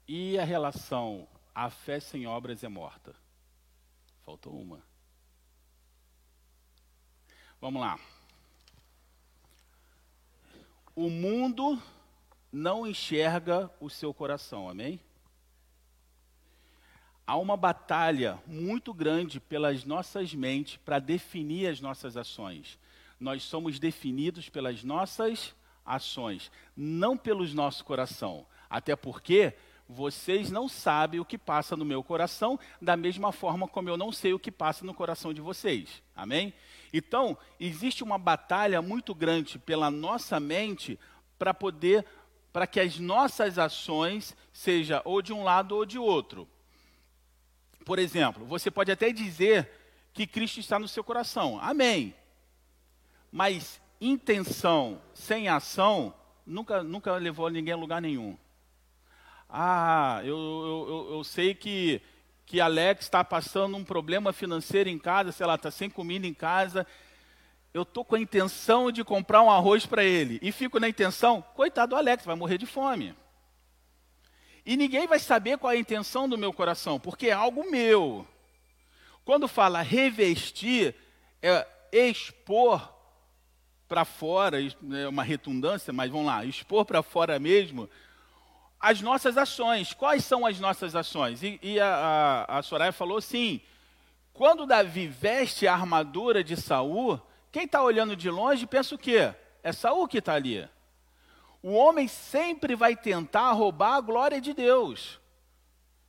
[0.08, 3.14] E a relação a fé sem obras é morta?
[4.24, 4.82] Faltou uma.
[7.60, 8.00] Vamos lá.
[10.94, 11.80] O mundo
[12.52, 15.00] não enxerga o seu coração, amém?
[17.26, 22.78] Há uma batalha muito grande pelas nossas mentes para definir as nossas ações.
[23.18, 28.46] Nós somos definidos pelas nossas ações, não pelos nosso coração.
[28.68, 29.54] Até porque
[29.88, 34.12] vocês não sabem o que passa no meu coração, da mesma forma como eu não
[34.12, 36.02] sei o que passa no coração de vocês.
[36.14, 36.52] Amém?
[36.92, 40.98] Então, existe uma batalha muito grande pela nossa mente
[41.38, 42.04] para poder
[42.52, 46.46] para que as nossas ações seja ou de um lado ou de outro.
[47.84, 49.70] Por exemplo, você pode até dizer
[50.12, 51.58] que Cristo está no seu coração.
[51.60, 52.14] Amém.
[53.30, 56.14] Mas intenção sem ação
[56.46, 58.36] nunca, nunca levou ninguém a lugar nenhum.
[59.48, 62.00] Ah, eu, eu, eu sei que,
[62.52, 66.34] que Alex está passando um problema financeiro em casa, sei lá, está sem comida em
[66.34, 66.86] casa,
[67.72, 71.40] eu estou com a intenção de comprar um arroz para ele e fico na intenção,
[71.54, 73.16] coitado do Alex, vai morrer de fome.
[74.66, 78.28] E ninguém vai saber qual é a intenção do meu coração, porque é algo meu.
[79.24, 80.94] Quando fala revestir,
[81.40, 82.86] é expor
[83.88, 87.88] para fora, é uma redundância, mas vamos lá, expor para fora mesmo
[88.82, 89.94] as nossas ações.
[89.94, 91.42] Quais são as nossas ações?
[91.44, 93.60] E, e a, a, a Soraya falou assim:
[94.32, 97.20] quando Davi veste a armadura de Saul,
[97.52, 99.32] quem está olhando de longe pensa o quê?
[99.62, 100.68] É Saul que está ali.
[101.62, 105.20] O homem sempre vai tentar roubar a glória de Deus.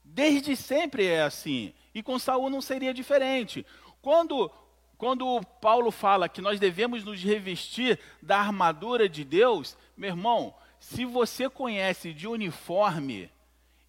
[0.03, 1.73] Desde sempre é assim.
[1.93, 3.63] E com Saul não seria diferente.
[4.01, 4.51] Quando,
[4.97, 11.05] quando Paulo fala que nós devemos nos revestir da armadura de Deus, meu irmão, se
[11.05, 13.31] você conhece de uniforme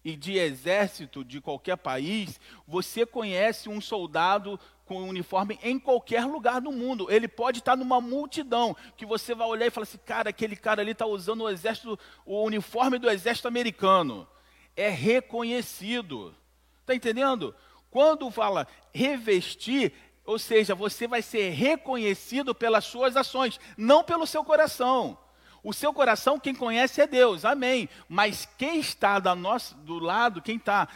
[0.01, 6.61] e de exército de qualquer país, você conhece um soldado com uniforme em qualquer lugar
[6.61, 7.11] do mundo.
[7.11, 10.81] Ele pode estar numa multidão que você vai olhar e falar assim: cara, aquele cara
[10.81, 14.25] ali está usando o exército, o uniforme do exército americano.
[14.73, 16.33] É reconhecido.
[16.79, 17.53] Está entendendo?
[17.91, 19.91] Quando fala revestir,
[20.25, 25.17] ou seja, você vai ser reconhecido pelas suas ações, não pelo seu coração.
[25.65, 27.89] O seu coração, quem conhece é Deus, amém.
[28.07, 30.87] Mas quem está do, nosso, do lado, quem está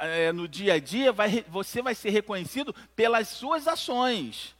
[0.00, 4.54] é, no dia a dia, vai, você vai ser reconhecido pelas suas ações.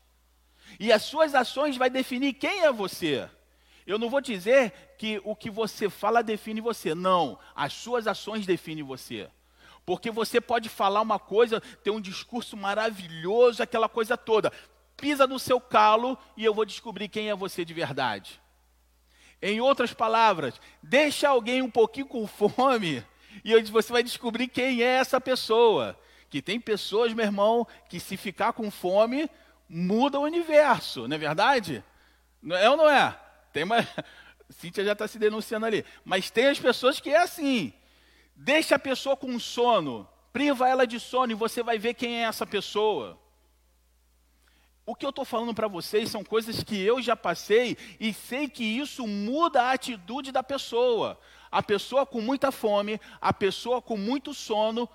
[0.80, 3.28] E as suas ações vai definir quem é você.
[3.86, 6.94] Eu não vou dizer que o que você fala define você.
[6.94, 9.28] Não, as suas ações definem você.
[9.84, 14.50] Porque você pode falar uma coisa, ter um discurso maravilhoso, aquela coisa toda.
[14.96, 18.40] Pisa no seu calo e eu vou descobrir quem é você de verdade.
[19.40, 23.04] Em outras palavras, deixa alguém um pouquinho com fome
[23.44, 25.98] e você vai descobrir quem é essa pessoa.
[26.28, 29.30] Que tem pessoas, meu irmão, que se ficar com fome,
[29.68, 31.84] muda o universo, não é verdade?
[32.50, 33.18] É ou não é?
[33.52, 33.86] Tem uma.
[34.50, 35.84] Cíntia já está se denunciando ali.
[36.04, 37.72] Mas tem as pessoas que é assim.
[38.34, 42.22] Deixa a pessoa com sono, priva ela de sono e você vai ver quem é
[42.22, 43.18] essa pessoa.
[44.88, 48.48] O que eu estou falando para vocês são coisas que eu já passei e sei
[48.48, 51.20] que isso muda a atitude da pessoa.
[51.50, 54.88] A pessoa com muita fome, a pessoa com muito sono,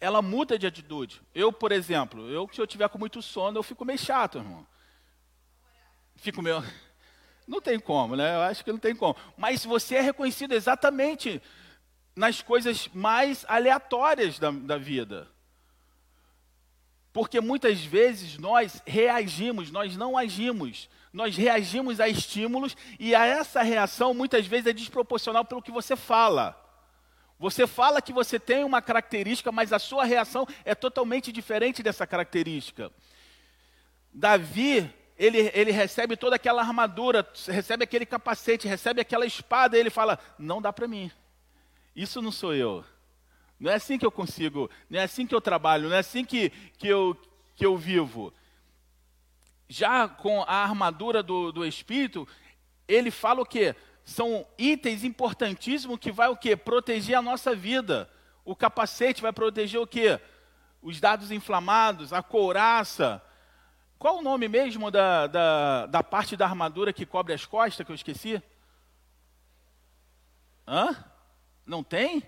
[0.00, 1.20] ela muda de atitude.
[1.34, 4.66] Eu, por exemplo, eu se eu tiver com muito sono, eu fico meio chato, irmão.
[6.14, 6.64] Fico meio.
[7.46, 8.36] Não tem como, né?
[8.36, 9.14] Eu acho que não tem como.
[9.36, 11.42] Mas você é reconhecido exatamente
[12.16, 15.28] nas coisas mais aleatórias da, da vida.
[17.16, 20.86] Porque muitas vezes nós reagimos, nós não agimos.
[21.10, 25.96] Nós reagimos a estímulos e a essa reação muitas vezes é desproporcional pelo que você
[25.96, 26.54] fala.
[27.38, 32.06] Você fala que você tem uma característica, mas a sua reação é totalmente diferente dessa
[32.06, 32.92] característica.
[34.12, 39.88] Davi, ele, ele recebe toda aquela armadura, recebe aquele capacete, recebe aquela espada, e ele
[39.88, 41.10] fala: Não dá para mim.
[41.94, 42.84] Isso não sou eu.
[43.58, 46.24] Não é assim que eu consigo, não é assim que eu trabalho, não é assim
[46.24, 47.16] que, que, eu,
[47.54, 48.32] que eu vivo.
[49.68, 52.28] Já com a armadura do, do Espírito,
[52.86, 53.74] ele fala o quê?
[54.06, 56.56] são itens importantíssimos que vai o quê?
[56.56, 58.08] Proteger a nossa vida.
[58.44, 60.20] O capacete vai proteger o quê?
[60.80, 63.20] Os dados inflamados, a couraça.
[63.98, 67.90] Qual o nome mesmo da, da, da parte da armadura que cobre as costas, que
[67.90, 68.40] eu esqueci?
[70.68, 70.94] Hã?
[71.66, 72.22] Não tem?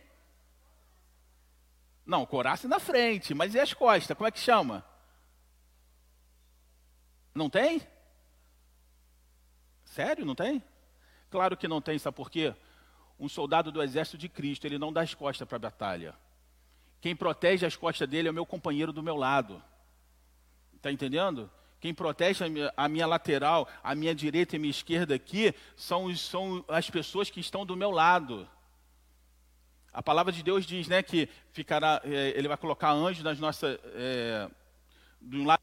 [2.08, 4.16] Não, couraça é na frente, mas e as costas?
[4.16, 4.82] Como é que chama?
[7.34, 7.82] Não tem?
[9.84, 10.64] Sério, não tem?
[11.28, 12.54] Claro que não tem, sabe por quê?
[13.20, 16.14] Um soldado do exército de Cristo, ele não dá as costas para a batalha.
[16.98, 19.62] Quem protege as costas dele é o meu companheiro do meu lado.
[20.76, 21.50] Está entendendo?
[21.78, 25.54] Quem protege a minha, a minha, lateral, a minha direita e a minha esquerda aqui,
[25.76, 28.48] são, são as pessoas que estão do meu lado.
[29.98, 33.76] A palavra de Deus diz né, que ficará, é, ele vai colocar anjos nas nossas.
[33.96, 34.48] É,
[35.20, 35.60] de um lado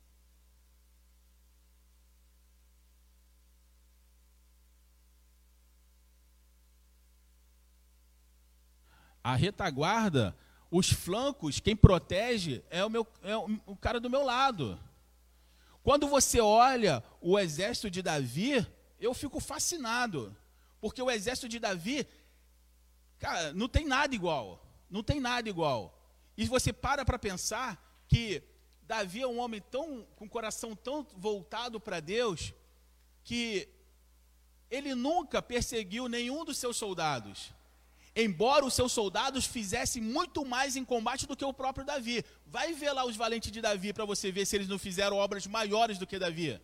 [9.23, 10.35] a retaguarda,
[10.69, 14.77] os flancos, quem protege é o, meu, é o cara do meu lado.
[15.81, 18.67] Quando você olha o exército de Davi,
[18.99, 20.35] eu fico fascinado.
[20.81, 22.05] Porque o exército de Davi,
[23.19, 24.65] cara, não tem nada igual.
[24.89, 25.97] Não tem nada igual.
[26.37, 28.43] E você para para pensar que
[28.83, 32.53] Davi é um homem tão com o coração tão voltado para Deus
[33.23, 33.67] que
[34.69, 37.53] ele nunca perseguiu nenhum dos seus soldados
[38.15, 42.23] embora os seus soldados fizessem muito mais em combate do que o próprio Davi.
[42.45, 45.45] Vai ver lá os valentes de Davi para você ver se eles não fizeram obras
[45.45, 46.59] maiores do que Davi.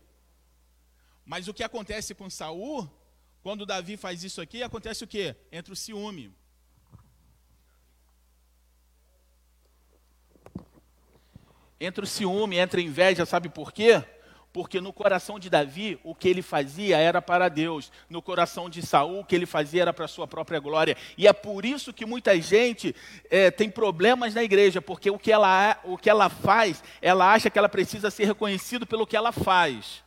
[1.26, 2.90] Mas o que acontece com Saul,
[3.44, 5.36] quando Davi faz isso aqui, acontece o que?
[5.52, 6.34] Entra o ciúme.
[11.84, 14.02] Entra o ciúme, entra a inveja, sabe por quê?
[14.54, 18.82] porque no coração de Davi o que ele fazia era para Deus, no coração de
[18.86, 20.98] Saul o que ele fazia era para a sua própria glória.
[21.18, 22.96] E é por isso que muita gente
[23.30, 27.50] é, tem problemas na igreja, porque o que, ela, o que ela faz, ela acha
[27.50, 30.04] que ela precisa ser reconhecido pelo que ela faz.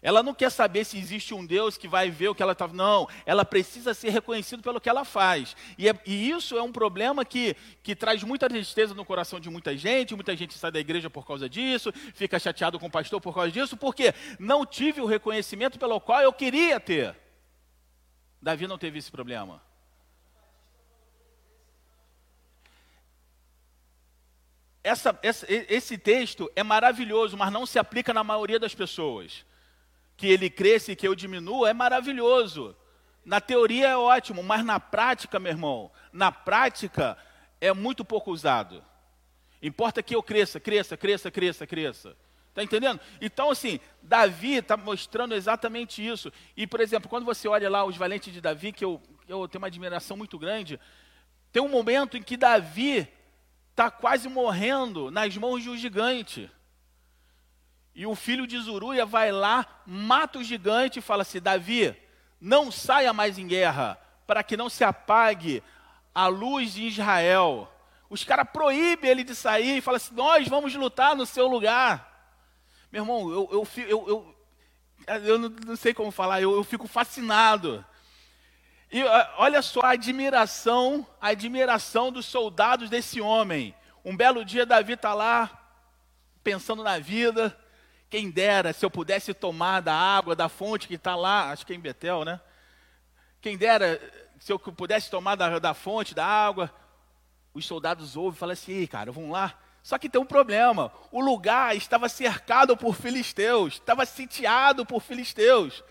[0.00, 2.68] Ela não quer saber se existe um Deus que vai ver o que ela está.
[2.68, 5.56] Não, ela precisa ser reconhecida pelo que ela faz.
[5.76, 9.50] E, é, e, isso é um problema que, que traz muita tristeza no coração de
[9.50, 10.14] muita gente.
[10.14, 13.50] Muita gente sai da igreja por causa disso, fica chateado com o pastor por causa
[13.50, 17.16] disso, porque não tive o reconhecimento pelo qual eu queria ter.
[18.40, 19.60] Davi não teve esse problema.
[24.84, 29.44] Essa, essa, esse texto é maravilhoso, mas não se aplica na maioria das pessoas
[30.18, 32.76] que ele cresça e que eu diminua é maravilhoso.
[33.24, 37.16] Na teoria é ótimo, mas na prática, meu irmão, na prática
[37.60, 38.84] é muito pouco usado.
[39.62, 42.16] Importa que eu cresça, cresça, cresça, cresça, cresça.
[42.48, 43.00] Está entendendo?
[43.20, 46.32] Então, assim, Davi está mostrando exatamente isso.
[46.56, 49.62] E, por exemplo, quando você olha lá os valentes de Davi, que eu, eu tenho
[49.62, 50.80] uma admiração muito grande,
[51.52, 53.06] tem um momento em que Davi
[53.70, 56.50] está quase morrendo nas mãos de um gigante.
[57.98, 62.00] E o filho de Zuruia vai lá, mata o gigante e fala assim: Davi,
[62.40, 65.64] não saia mais em guerra, para que não se apague
[66.14, 67.68] a luz de Israel.
[68.08, 72.38] Os caras proíbem ele de sair e falam assim: nós vamos lutar no seu lugar.
[72.92, 74.36] Meu irmão, eu, eu, eu,
[75.24, 77.84] eu, não, sei como falar, eu fico fascinado.
[78.92, 79.02] E
[79.36, 83.74] olha só a admiração, a admiração dos soldados desse homem.
[84.04, 85.50] Um belo dia, Davi está lá,
[86.44, 87.58] pensando na vida.
[88.10, 91.72] Quem dera se eu pudesse tomar da água da fonte que está lá, acho que
[91.72, 92.40] é em Betel, né?
[93.40, 94.00] Quem dera
[94.38, 96.72] se eu pudesse tomar da, da fonte, da água.
[97.52, 99.54] Os soldados ouvem e falam assim: cara, vamos lá.
[99.82, 105.82] Só que tem um problema: o lugar estava cercado por filisteus, estava sitiado por filisteus.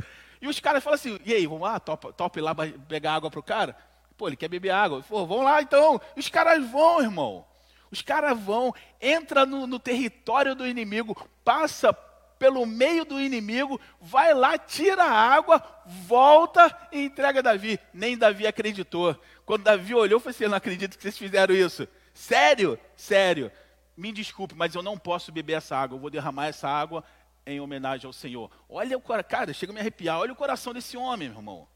[0.41, 2.55] E os caras falam assim: e aí, vamos lá, top, top lá
[2.87, 3.75] pegar água para o cara?
[4.17, 5.03] Pô, ele quer beber água.
[5.07, 6.01] Pô, vamos lá então.
[6.15, 7.45] E os caras vão, irmão.
[7.91, 11.93] Os caras vão, entra no, no território do inimigo, passa
[12.37, 17.79] pelo meio do inimigo, vai lá, tira a água, volta e entrega Davi.
[17.93, 19.19] Nem Davi acreditou.
[19.45, 21.87] Quando Davi olhou, falou assim: Eu não acredito que vocês fizeram isso.
[22.13, 22.79] Sério?
[22.95, 23.51] Sério.
[23.95, 25.95] Me desculpe, mas eu não posso beber essa água.
[25.95, 27.03] Eu vou derramar essa água
[27.45, 28.51] em homenagem ao Senhor.
[28.69, 30.19] Olha o coração, cara, chega a me arrepiar.
[30.19, 31.67] Olha o coração desse homem, meu irmão.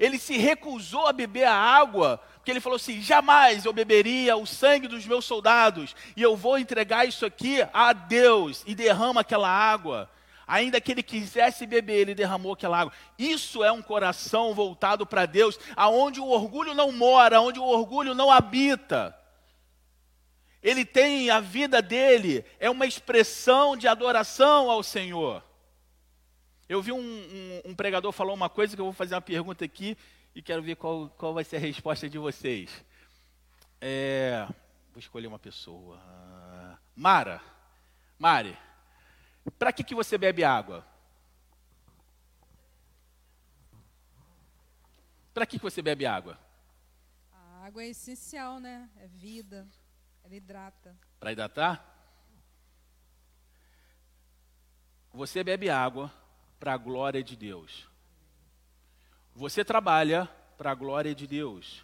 [0.00, 4.46] Ele se recusou a beber a água, porque ele falou assim: jamais eu beberia o
[4.46, 9.50] sangue dos meus soldados, e eu vou entregar isso aqui a Deus, e derrama aquela
[9.50, 10.10] água.
[10.46, 12.92] Ainda que ele quisesse beber, ele derramou aquela água.
[13.18, 18.14] Isso é um coração voltado para Deus, aonde o orgulho não mora, onde o orgulho
[18.14, 19.14] não habita.
[20.62, 25.42] Ele tem a vida dele, é uma expressão de adoração ao Senhor.
[26.70, 29.64] Eu vi um, um, um, pregador falar uma coisa que eu vou fazer uma pergunta
[29.64, 29.98] aqui
[30.32, 32.70] e quero ver qual, qual vai ser a resposta de vocês.
[33.80, 34.46] É,
[34.92, 36.00] vou escolher uma pessoa.
[36.94, 37.42] Mara.
[38.16, 38.56] Mari,
[39.58, 40.86] para que, que você bebe água?
[45.34, 46.38] Para que, que você bebe água?
[47.32, 48.88] A água é essencial, né?
[49.00, 49.66] É vida.
[50.22, 50.96] Ela hidrata.
[51.18, 51.84] Para hidratar?
[55.12, 56.19] Você bebe água
[56.60, 57.88] para a glória de Deus.
[59.34, 61.82] Você trabalha para a glória de Deus.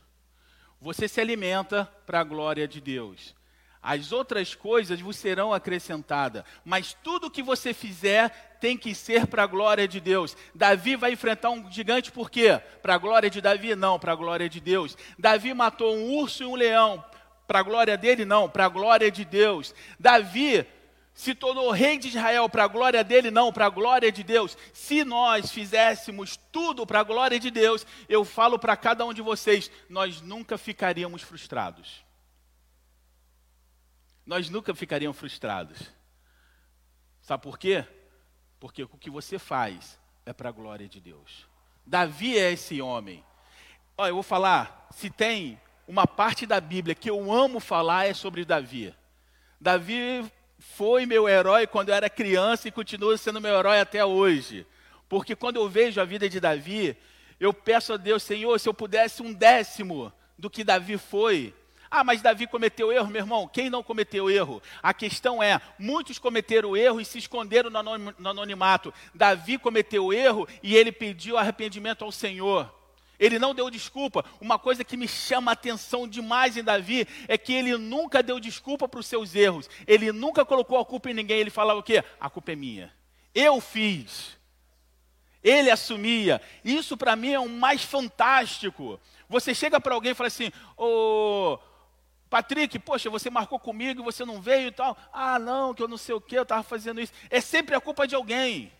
[0.78, 3.34] Você se alimenta para a glória de Deus.
[3.82, 9.44] As outras coisas vos serão acrescentadas, mas tudo que você fizer tem que ser para
[9.44, 10.36] a glória de Deus.
[10.54, 12.60] Davi vai enfrentar um gigante por quê?
[12.82, 13.74] Para a glória de Davi?
[13.74, 14.98] Não, para a glória de Deus.
[15.18, 17.02] Davi matou um urso e um leão.
[17.46, 18.24] Para a glória dele?
[18.24, 19.72] Não, para a glória de Deus.
[19.98, 20.66] Davi
[21.16, 24.56] se tornou rei de Israel para a glória dele, não, para a glória de Deus.
[24.74, 29.22] Se nós fizéssemos tudo para a glória de Deus, eu falo para cada um de
[29.22, 32.04] vocês, nós nunca ficaríamos frustrados.
[34.26, 35.90] Nós nunca ficaríamos frustrados.
[37.22, 37.86] Sabe por quê?
[38.60, 41.48] Porque o que você faz é para a glória de Deus.
[41.86, 43.24] Davi é esse homem.
[43.96, 45.58] Olha, eu vou falar, se tem
[45.88, 48.94] uma parte da Bíblia que eu amo falar é sobre Davi.
[49.58, 54.66] Davi foi meu herói quando eu era criança e continua sendo meu herói até hoje.
[55.08, 56.96] Porque quando eu vejo a vida de Davi,
[57.38, 61.54] eu peço a Deus, Senhor, se eu pudesse um décimo do que Davi foi.
[61.90, 63.46] Ah, mas Davi cometeu erro, meu irmão.
[63.46, 64.62] Quem não cometeu erro?
[64.82, 68.92] A questão é: muitos cometeram erro e se esconderam no anonimato.
[69.14, 72.72] Davi cometeu erro e ele pediu arrependimento ao Senhor.
[73.18, 74.24] Ele não deu desculpa.
[74.40, 78.38] Uma coisa que me chama a atenção demais em Davi é que ele nunca deu
[78.38, 79.68] desculpa para os seus erros.
[79.86, 81.38] Ele nunca colocou a culpa em ninguém.
[81.38, 82.04] Ele falava o quê?
[82.20, 82.92] A culpa é minha.
[83.34, 84.36] Eu fiz.
[85.42, 86.40] Ele assumia.
[86.64, 89.00] Isso para mim é o mais fantástico.
[89.28, 91.58] Você chega para alguém e fala assim: Ô.
[92.28, 94.96] Patrick, poxa, você marcou comigo e você não veio e tal.
[95.12, 97.12] Ah, não, que eu não sei o que, eu estava fazendo isso.
[97.30, 98.72] É sempre a culpa de alguém.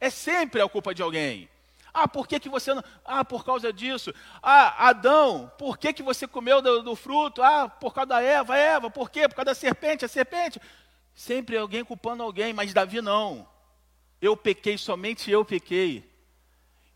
[0.00, 1.48] É sempre a culpa de alguém.
[1.94, 2.82] Ah, por que, que você não.
[3.04, 4.12] Ah, por causa disso.
[4.42, 7.40] Ah, Adão, por que, que você comeu do, do fruto?
[7.40, 8.58] Ah, por causa da Eva.
[8.58, 9.28] Eva, por quê?
[9.28, 10.04] Por causa da serpente.
[10.04, 10.60] A serpente.
[11.14, 13.48] Sempre alguém culpando alguém, mas Davi não.
[14.20, 16.12] Eu pequei, somente eu pequei.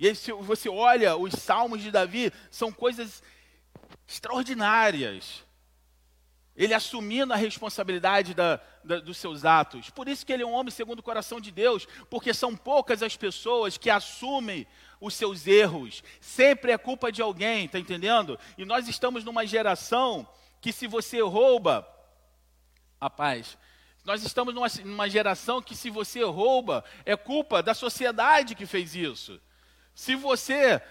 [0.01, 3.22] E aí, se você olha os salmos de Davi, são coisas
[4.07, 5.44] extraordinárias.
[6.57, 9.90] Ele assumindo a responsabilidade da, da, dos seus atos.
[9.90, 13.01] Por isso que ele é um homem segundo o coração de Deus, porque são poucas
[13.01, 14.66] as pessoas que assumem
[15.01, 16.03] os seus erros.
[16.20, 18.38] Sempre é culpa de alguém, está entendendo?
[18.57, 20.28] E nós estamos numa geração
[20.61, 21.88] que se você rouba,
[23.01, 23.57] rapaz,
[24.05, 28.94] nós estamos numa, numa geração que se você rouba, é culpa da sociedade que fez
[28.94, 29.40] isso.
[29.94, 30.82] Se você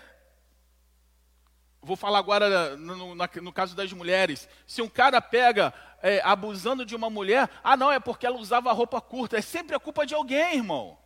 [1.87, 4.49] Vou falar agora no, no, no, caso das mulheres.
[4.65, 8.73] Se um cara pega é, abusando de uma mulher, ah, não, é porque ela usava
[8.73, 9.37] roupa curta.
[9.37, 10.97] É sempre a culpa de alguém, irmão.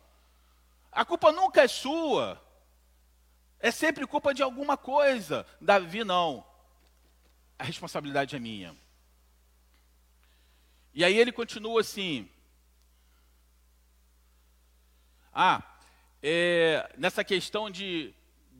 [0.90, 2.42] A culpa nunca é sua.
[3.62, 5.46] É sempre culpa de alguma coisa.
[5.60, 6.44] Davi, não.
[7.56, 8.76] A responsabilidade é minha.
[10.92, 12.28] E aí ele continua assim.
[15.32, 15.62] Ah,
[16.20, 18.12] é, nessa questão de,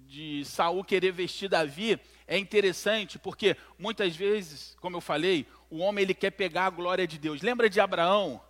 [0.07, 6.05] de Saul querer vestir Davi, é interessante porque muitas vezes, como eu falei, o homem
[6.05, 7.43] ele quer pegar a glória de Deus.
[7.43, 8.41] Lembra de Abraão?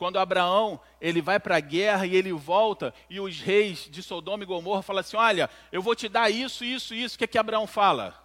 [0.00, 4.42] Quando Abraão ele vai para a guerra e ele volta e os reis de Sodoma
[4.42, 7.16] e Gomorra falam assim: Olha, eu vou te dar isso, isso, isso.
[7.16, 8.18] O que é que Abraão fala?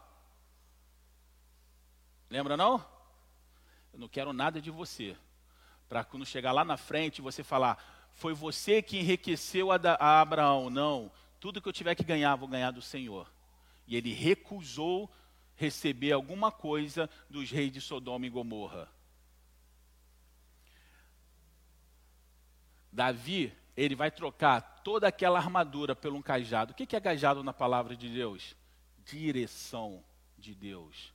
[2.29, 2.75] Lembra não?
[3.91, 5.17] Eu não quero nada de você.
[5.89, 7.77] Para quando chegar lá na frente você falar:
[8.13, 10.69] Foi você que enriqueceu a, a Abraão.
[10.69, 11.11] Não,
[11.41, 13.29] tudo que eu tiver que ganhar, vou ganhar do Senhor.
[13.85, 15.11] E ele recusou
[15.57, 18.94] receber alguma coisa dos reis de Sodoma e Gomorra.
[22.95, 26.71] Davi, ele vai trocar toda aquela armadura por um cajado.
[26.71, 28.55] O que é cajado na palavra de Deus?
[29.03, 30.01] Direção
[30.37, 31.13] de Deus.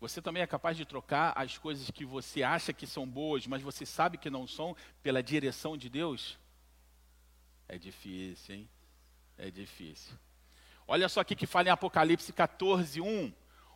[0.00, 3.62] Você também é capaz de trocar as coisas que você acha que são boas, mas
[3.62, 6.36] você sabe que não são, pela direção de Deus?
[7.68, 8.68] É difícil, hein?
[9.38, 10.18] É difícil.
[10.88, 13.32] Olha só aqui que fala em Apocalipse 14, 1.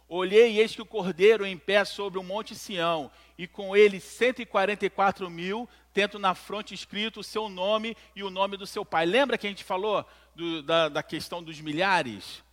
[0.09, 3.99] Olhei e eis que o cordeiro em pé sobre o monte Sião, e com ele
[3.99, 9.07] 144 mil, tendo na fronte escrito o seu nome e o nome do seu pai.
[9.07, 12.45] Lembra que a gente falou do, da, da questão dos milhares?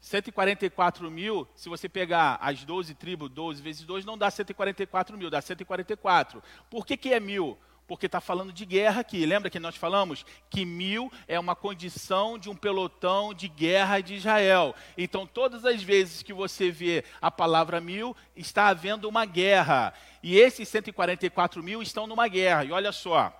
[0.00, 5.28] 144 mil, se você pegar as 12 tribos, 12 vezes 2, não dá 144 mil,
[5.28, 6.42] dá 144.
[6.70, 7.58] Por que, que é mil?
[7.90, 9.26] Porque está falando de guerra aqui.
[9.26, 14.14] Lembra que nós falamos que mil é uma condição de um pelotão de guerra de
[14.14, 14.76] Israel.
[14.96, 19.92] Então, todas as vezes que você vê a palavra mil, está havendo uma guerra.
[20.22, 22.64] E esses 144 mil estão numa guerra.
[22.64, 23.36] E olha só.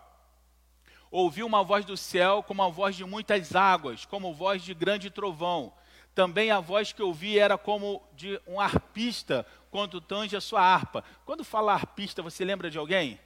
[1.12, 5.10] Ouvi uma voz do céu como a voz de muitas águas, como voz de grande
[5.10, 5.72] trovão.
[6.12, 11.04] Também a voz que ouvi era como de um arpista quando tange a sua harpa.
[11.24, 13.16] Quando fala arpista, você lembra de alguém?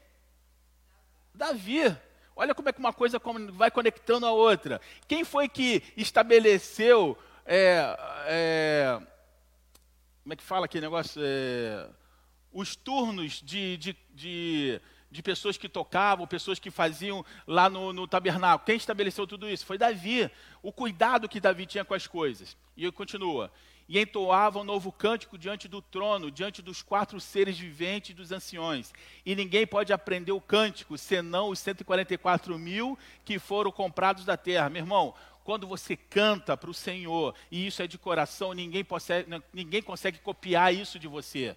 [1.35, 1.95] Davi.
[2.37, 3.20] Olha como é que uma coisa
[3.53, 4.80] vai conectando a outra.
[5.07, 7.18] Quem foi que estabeleceu.
[7.47, 9.01] É, é,
[10.22, 11.20] como é que fala aquele negócio?
[11.22, 11.87] É,
[12.53, 14.80] os turnos de, de, de,
[15.11, 18.64] de, pessoas que tocavam, pessoas que faziam lá no, no tabernáculo.
[18.64, 19.66] Quem estabeleceu tudo isso?
[19.66, 20.30] Foi Davi.
[20.62, 22.57] O cuidado que Davi tinha com as coisas.
[22.76, 23.51] E continua
[23.89, 28.93] e entoavam um novo cântico diante do trono, diante dos quatro seres viventes dos anciões.
[29.24, 34.70] E ninguém pode aprender o cântico, senão os 144 mil que foram comprados da terra.
[34.70, 35.14] Meu irmão,
[35.45, 38.85] quando você canta para o Senhor, e isso é de coração, ninguém
[39.53, 41.55] ninguém consegue copiar isso de você.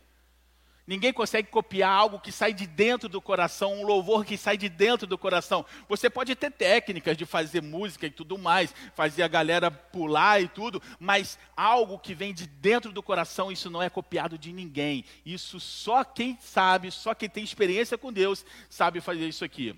[0.88, 4.70] Ninguém consegue copiar algo que sai de dentro do coração, um louvor que sai de
[4.70, 5.66] dentro do coração.
[5.90, 10.48] Você pode ter técnicas de fazer música e tudo mais, fazer a galera pular e
[10.48, 15.04] tudo, mas algo que vem de dentro do coração, isso não é copiado de ninguém.
[15.26, 19.78] Isso só quem sabe, só quem tem experiência com Deus, sabe fazer isso aqui.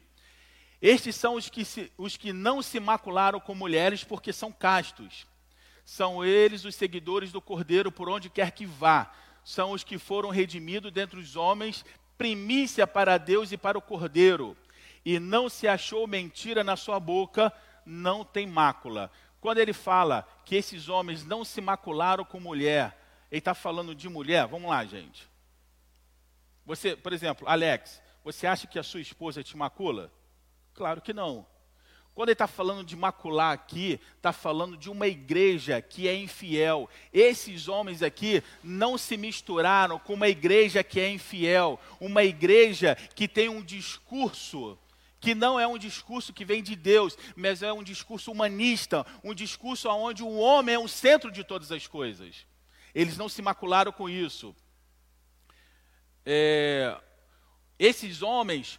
[0.80, 5.26] Estes são os que, se, os que não se macularam com mulheres porque são castos.
[5.84, 9.12] São eles os seguidores do Cordeiro por onde quer que vá
[9.50, 11.84] são os que foram redimidos dentre os homens,
[12.20, 14.56] primícia para Deus e para o Cordeiro.
[15.04, 17.52] E não se achou mentira na sua boca,
[17.84, 19.12] não tem mácula.
[19.42, 22.96] Quando ele fala que esses homens não se macularam com mulher,
[23.32, 24.46] ele está falando de mulher?
[24.46, 25.28] Vamos lá, gente.
[26.64, 30.14] Você, por exemplo, Alex, você acha que a sua esposa te macula?
[30.76, 31.44] Claro que não.
[32.20, 36.90] Quando ele está falando de macular aqui, está falando de uma igreja que é infiel.
[37.14, 43.26] Esses homens aqui não se misturaram com uma igreja que é infiel, uma igreja que
[43.26, 44.78] tem um discurso
[45.22, 49.34] que não é um discurso que vem de Deus, mas é um discurso humanista, um
[49.34, 52.46] discurso onde o homem é o centro de todas as coisas.
[52.94, 54.54] Eles não se macularam com isso.
[56.26, 57.00] É,
[57.80, 58.78] esses homens,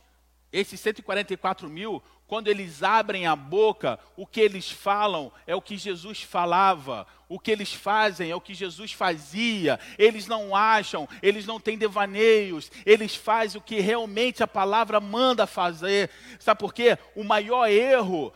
[0.52, 5.76] esses 144 mil, quando eles abrem a boca, o que eles falam é o que
[5.76, 9.80] Jesus falava, o que eles fazem é o que Jesus fazia.
[9.98, 15.46] Eles não acham, eles não têm devaneios, eles fazem o que realmente a palavra manda
[15.46, 16.10] fazer.
[16.38, 16.96] Sabe por quê?
[17.16, 18.32] O maior erro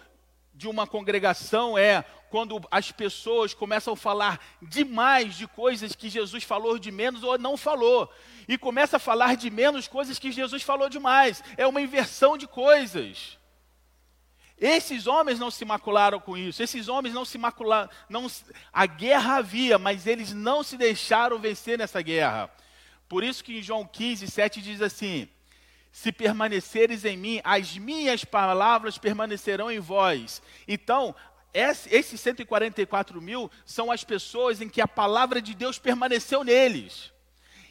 [0.53, 2.05] de uma congregação é
[2.35, 7.39] quando as pessoas começam a falar demais de coisas que Jesus falou de menos ou
[7.39, 8.12] não falou.
[8.49, 11.45] E começa a falar de menos coisas que Jesus falou demais.
[11.57, 13.39] É uma inversão de coisas.
[14.59, 16.61] Esses homens não se macularam com isso.
[16.61, 17.89] Esses homens não se macularam.
[18.09, 18.28] Não,
[18.72, 22.51] a guerra havia, mas eles não se deixaram vencer nessa guerra.
[23.09, 25.28] Por isso que em João 15, 7 diz assim:
[25.93, 30.43] Se permaneceres em mim, as minhas palavras permanecerão em vós.
[30.66, 31.14] Então,
[31.55, 37.13] esses 144 mil são as pessoas em que a palavra de Deus permaneceu neles.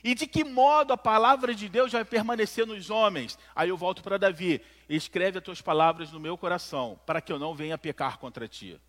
[0.04, 3.38] E de que modo a palavra de Deus vai permanecer nos homens?
[3.56, 7.40] Aí eu volto para Davi: escreve as tuas palavras no meu coração, para que eu
[7.40, 8.80] não venha pecar contra ti.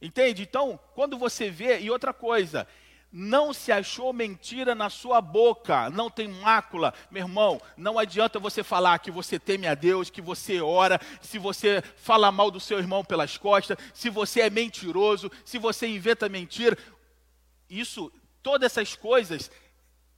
[0.00, 0.42] Entende?
[0.42, 2.66] Então, quando você vê, e outra coisa,
[3.12, 6.94] não se achou mentira na sua boca, não tem mácula.
[7.10, 11.38] Meu irmão, não adianta você falar que você teme a Deus, que você ora, se
[11.38, 16.28] você fala mal do seu irmão pelas costas, se você é mentiroso, se você inventa
[16.28, 16.76] mentira.
[17.68, 18.10] Isso
[18.42, 19.50] Todas essas coisas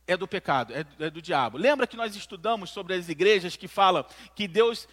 [0.06, 1.58] é do pecado, é, é do diabo.
[1.58, 4.88] Lembra que nós estudamos sobre as igrejas que falam que Deus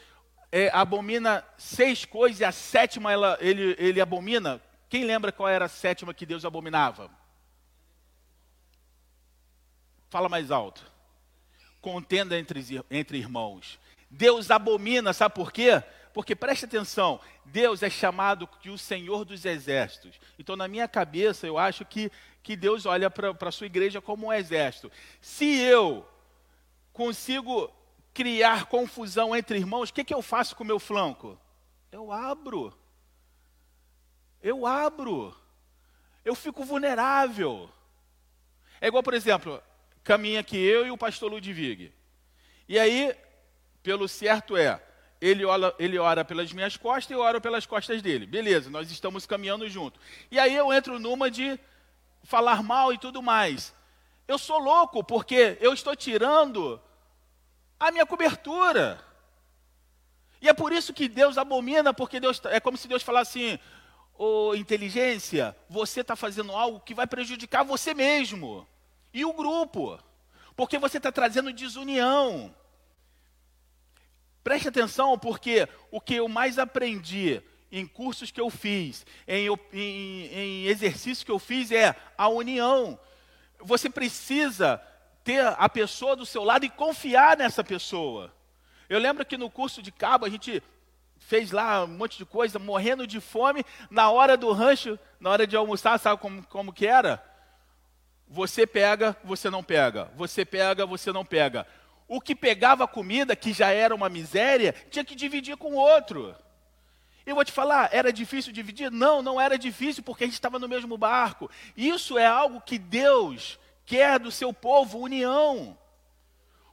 [0.51, 4.61] é, abomina seis coisas e a sétima ela, ele, ele abomina?
[4.89, 7.09] Quem lembra qual era a sétima que Deus abominava?
[10.11, 10.85] Fala mais alto.
[11.79, 13.79] Contenda entre, entre irmãos.
[14.09, 15.81] Deus abomina, sabe por quê?
[16.13, 20.19] Porque preste atenção, Deus é chamado de o Senhor dos Exércitos.
[20.37, 22.11] Então, na minha cabeça, eu acho que,
[22.43, 24.91] que Deus olha para a sua igreja como um exército.
[25.21, 26.05] Se eu
[26.91, 27.73] consigo
[28.13, 31.39] criar confusão entre irmãos, o que, que eu faço com o meu flanco?
[31.89, 32.77] Eu abro.
[34.43, 35.33] Eu abro.
[36.25, 37.69] Eu fico vulnerável.
[38.81, 39.63] É igual, por exemplo,
[40.03, 41.91] caminha aqui eu e o pastor Ludwig.
[42.67, 43.15] E aí,
[43.83, 44.81] pelo certo é,
[45.19, 48.25] ele ora, ele ora pelas minhas costas e eu oro pelas costas dele.
[48.25, 49.99] Beleza, nós estamos caminhando junto.
[50.31, 51.59] E aí eu entro numa de
[52.23, 53.73] falar mal e tudo mais.
[54.27, 56.81] Eu sou louco porque eu estou tirando
[57.79, 59.03] a minha cobertura.
[60.41, 63.37] E é por isso que Deus abomina, porque Deus tá, é como se Deus falasse
[63.37, 63.59] assim:
[64.17, 68.67] Ô inteligência, você está fazendo algo que vai prejudicar você mesmo
[69.13, 69.99] e o grupo,
[70.55, 72.53] porque você está trazendo desunião.
[74.43, 77.41] Preste atenção, porque o que eu mais aprendi
[77.71, 82.99] em cursos que eu fiz, em, em, em exercícios que eu fiz, é a união.
[83.59, 84.81] Você precisa
[85.23, 88.33] ter a pessoa do seu lado e confiar nessa pessoa.
[88.89, 90.61] Eu lembro que no curso de cabo a gente
[91.17, 95.47] fez lá um monte de coisa, morrendo de fome, na hora do rancho, na hora
[95.47, 97.23] de almoçar, sabe como, como que era?
[98.31, 100.11] Você pega, você não pega.
[100.15, 101.67] Você pega, você não pega
[102.11, 106.35] o que pegava comida, que já era uma miséria, tinha que dividir com o outro.
[107.25, 108.91] Eu vou te falar, era difícil dividir?
[108.91, 111.49] Não, não era difícil, porque a gente estava no mesmo barco.
[111.73, 115.77] Isso é algo que Deus quer do seu povo, união.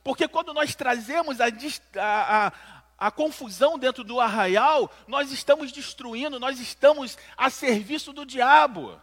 [0.02, 2.52] Porque quando nós trazemos a, a, a,
[2.98, 9.00] a confusão dentro do arraial, nós estamos destruindo, nós estamos a serviço do diabo.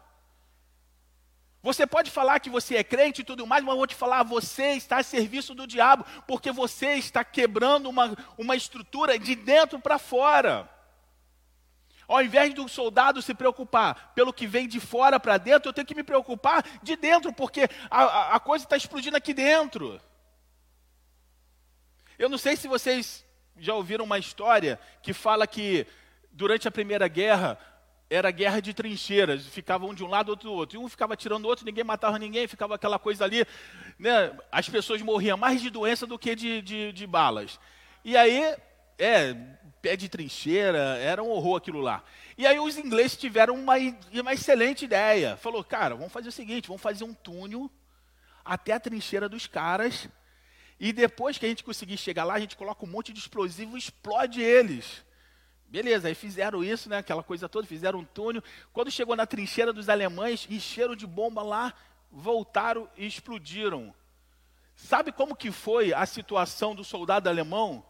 [1.66, 4.22] Você pode falar que você é crente e tudo mais, mas eu vou te falar,
[4.22, 9.80] você está a serviço do diabo, porque você está quebrando uma, uma estrutura de dentro
[9.80, 10.70] para fora.
[12.08, 15.88] Ao invés do soldado se preocupar pelo que vem de fora para dentro, eu tenho
[15.88, 20.00] que me preocupar de dentro, porque a, a, coisa está explodindo aqui dentro.
[22.20, 23.26] Eu não sei se vocês
[23.58, 25.88] já ouviram uma história que fala que
[26.32, 27.58] durante a Primeira Guerra
[28.10, 30.78] era guerra de trincheiras, ficavam um de um lado, outro do outro.
[30.78, 33.46] E um ficava tirando o outro, ninguém matava ninguém, ficava aquela coisa ali.
[33.98, 34.38] Né?
[34.52, 37.60] As pessoas morriam mais de doença do que de, de, de balas.
[38.04, 38.56] E aí,
[39.00, 39.34] é,
[39.82, 42.04] pé de trincheira, era um horror aquilo lá.
[42.38, 43.76] E aí os ingleses tiveram uma,
[44.14, 45.38] uma excelente ideia.
[45.38, 47.70] Falou, cara, vamos fazer o seguinte, vamos fazer um túnel
[48.44, 50.08] até a trincheira dos caras.
[50.80, 53.76] E depois que a gente conseguir chegar lá, a gente coloca um monte de explosivo
[53.76, 55.04] e explode eles.
[55.68, 58.44] Beleza, aí fizeram isso, né, aquela coisa toda, fizeram um túnel.
[58.72, 61.74] Quando chegou na trincheira dos alemães, encheram de bomba lá,
[62.12, 63.94] voltaram e explodiram.
[64.76, 67.84] Sabe como que foi a situação do soldado alemão?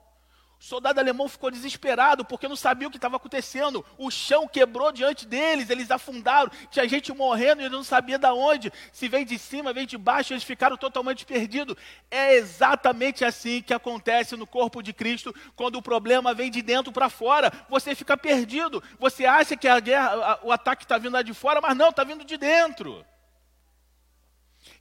[0.59, 3.85] O soldado alemão ficou desesperado porque não sabia o que estava acontecendo.
[3.97, 8.27] O chão quebrou diante deles, eles afundaram, tinha gente morrendo e eles não sabiam de
[8.27, 8.73] onde.
[8.91, 11.75] Se vem de cima, vem de baixo, eles ficaram totalmente perdidos.
[12.09, 16.91] É exatamente assim que acontece no corpo de Cristo quando o problema vem de dentro
[16.91, 17.51] para fora.
[17.69, 18.81] Você fica perdido.
[18.97, 22.03] Você acha que a guerra, o ataque está vindo lá de fora, mas não, está
[22.03, 23.05] vindo de dentro.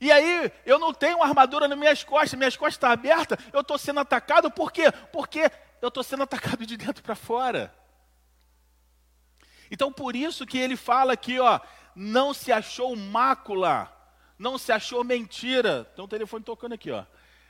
[0.01, 3.79] E aí, eu não tenho armadura nas minhas costas, minhas costas estão abertas, eu estou
[3.79, 4.91] sendo atacado, por quê?
[5.13, 7.75] Porque eu estou sendo atacado de dentro para fora.
[9.71, 11.61] Então, por isso que ele fala aqui, ó,
[11.95, 13.91] não se achou mácula,
[14.39, 15.85] não se achou mentira.
[15.97, 17.05] Tem um telefone tocando aqui, ó.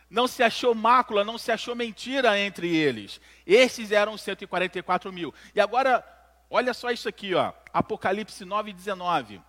[0.09, 3.20] Não se achou mácula, não se achou mentira entre eles.
[3.47, 5.35] Esses eram 144 mil.
[5.55, 6.05] E agora,
[6.49, 7.53] olha só isso aqui, ó.
[7.72, 9.43] Apocalipse 9, 19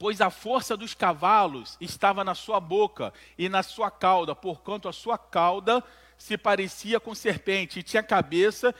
[0.00, 4.94] pois a força dos cavalos estava na sua boca e na sua cauda, porquanto a
[4.94, 5.84] sua cauda
[6.16, 8.74] se parecia com serpente, e tinha cabeça,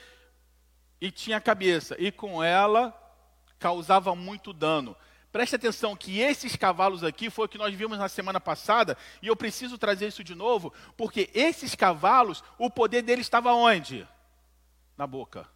[0.98, 2.98] e tinha cabeça, e com ela
[3.58, 4.96] causava muito dano.
[5.30, 9.26] Preste atenção que esses cavalos aqui foi o que nós vimos na semana passada, e
[9.26, 14.08] eu preciso trazer isso de novo, porque esses cavalos, o poder deles estava onde?
[14.96, 15.46] Na boca.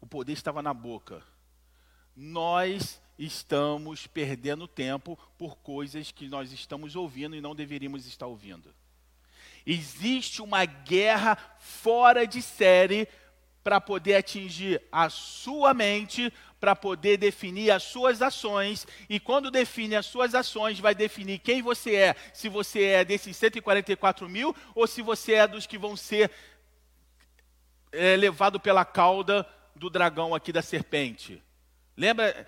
[0.00, 1.24] O poder estava na boca.
[2.14, 8.74] Nós estamos perdendo tempo por coisas que nós estamos ouvindo e não deveríamos estar ouvindo.
[9.64, 13.06] Existe uma guerra fora de série
[13.62, 19.94] para poder atingir a sua mente, para poder definir as suas ações, e quando define
[19.94, 24.86] as suas ações, vai definir quem você é, se você é desses 144 mil, ou
[24.86, 26.30] se você é dos que vão ser
[27.92, 29.46] é, levado pela cauda
[29.76, 31.42] do dragão aqui da serpente.
[31.96, 32.46] Lembra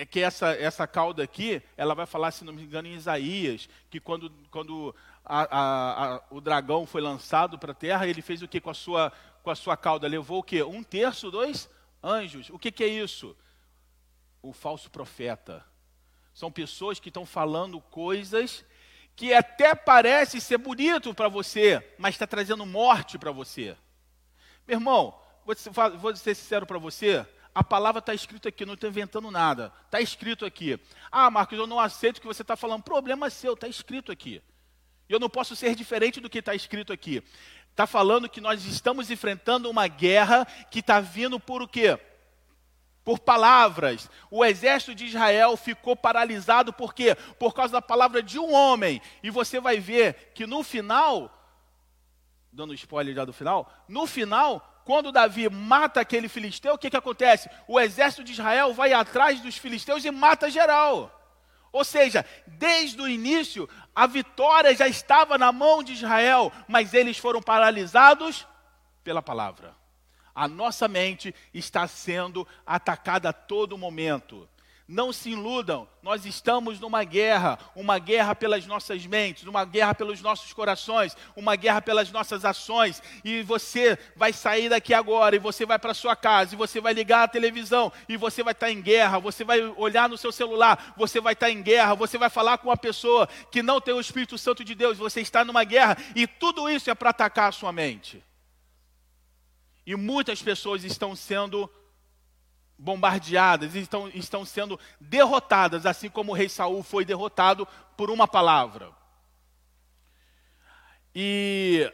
[0.00, 3.68] é que essa, essa cauda aqui, ela vai falar, se não me engano, em Isaías,
[3.90, 8.40] que quando, quando a, a, a, o dragão foi lançado para a terra, ele fez
[8.40, 10.62] o que com a sua com a sua cauda levou o quê?
[10.62, 11.68] Um terço dos
[12.02, 12.50] anjos.
[12.50, 13.36] O que, que é isso?
[14.42, 15.64] O falso profeta.
[16.32, 18.64] São pessoas que estão falando coisas
[19.16, 23.76] que até parece ser bonito para você, mas está trazendo morte para você.
[24.66, 25.54] Meu irmão, vou,
[25.98, 27.26] vou ser sincero para você,
[27.60, 29.72] a palavra está escrita aqui, não estou inventando nada.
[29.86, 30.78] Está escrito aqui.
[31.10, 32.82] Ah, Marcos, eu não aceito o que você está falando.
[32.82, 34.42] Problema seu, está escrito aqui.
[35.08, 37.22] Eu não posso ser diferente do que está escrito aqui
[37.70, 41.98] está falando que nós estamos enfrentando uma guerra que está vindo por o quê?
[43.02, 44.10] Por palavras.
[44.30, 47.14] O exército de Israel ficou paralisado por quê?
[47.38, 49.00] Por causa da palavra de um homem.
[49.22, 51.32] E você vai ver que no final,
[52.52, 56.96] dando spoiler já do final, no final, quando Davi mata aquele filisteu, o que, que
[56.96, 57.48] acontece?
[57.68, 61.16] O exército de Israel vai atrás dos filisteus e mata geral.
[61.72, 67.18] Ou seja, desde o início, a vitória já estava na mão de Israel, mas eles
[67.18, 68.46] foram paralisados
[69.04, 69.74] pela palavra.
[70.34, 74.48] A nossa mente está sendo atacada a todo momento.
[74.92, 80.20] Não se iludam, nós estamos numa guerra, uma guerra pelas nossas mentes, uma guerra pelos
[80.20, 83.00] nossos corações, uma guerra pelas nossas ações.
[83.24, 86.92] E você vai sair daqui agora, e você vai para sua casa, e você vai
[86.92, 90.92] ligar a televisão, e você vai estar em guerra, você vai olhar no seu celular,
[90.96, 94.00] você vai estar em guerra, você vai falar com uma pessoa que não tem o
[94.00, 97.52] Espírito Santo de Deus, você está numa guerra, e tudo isso é para atacar a
[97.52, 98.24] sua mente.
[99.86, 101.70] E muitas pessoas estão sendo
[102.80, 108.90] bombardeadas, estão, estão sendo derrotadas, assim como o rei Saul foi derrotado por uma palavra.
[111.14, 111.92] E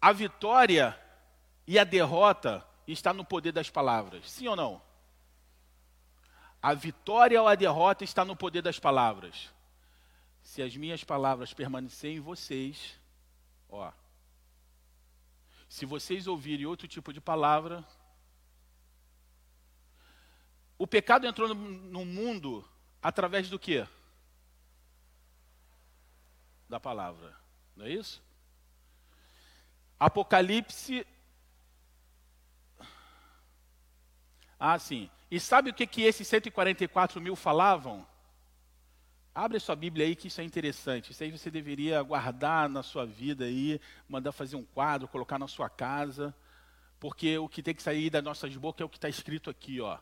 [0.00, 0.98] a vitória
[1.66, 4.82] e a derrota está no poder das palavras, sim ou não?
[6.60, 9.48] A vitória ou a derrota está no poder das palavras.
[10.42, 12.98] Se as minhas palavras permanecerem em vocês,
[13.68, 13.92] ó,
[15.70, 17.86] se vocês ouvirem outro tipo de palavra,
[20.76, 22.68] o pecado entrou no, mundo
[23.00, 23.86] através do quê?
[26.68, 27.36] Da palavra.
[27.76, 28.20] Não é isso?
[29.96, 31.06] Apocalipse.
[34.58, 35.08] Ah, sim.
[35.30, 38.04] E sabe o que, que esses 144 mil falavam?
[39.34, 41.12] Abre sua Bíblia aí que isso é interessante.
[41.12, 45.46] Isso aí você deveria guardar na sua vida aí, mandar fazer um quadro, colocar na
[45.46, 46.34] sua casa,
[46.98, 49.80] porque o que tem que sair das nossas bocas é o que está escrito aqui,
[49.80, 49.98] ó.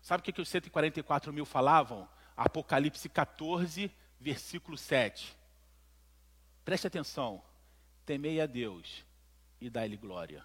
[0.00, 2.08] Sabe o que, que os 144 mil falavam?
[2.36, 5.36] Apocalipse 14, versículo 7.
[6.64, 7.42] Preste atenção.
[8.06, 9.04] Temei a Deus
[9.60, 10.44] e dai-lhe glória,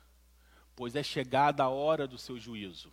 [0.76, 2.92] pois é chegada a hora do seu juízo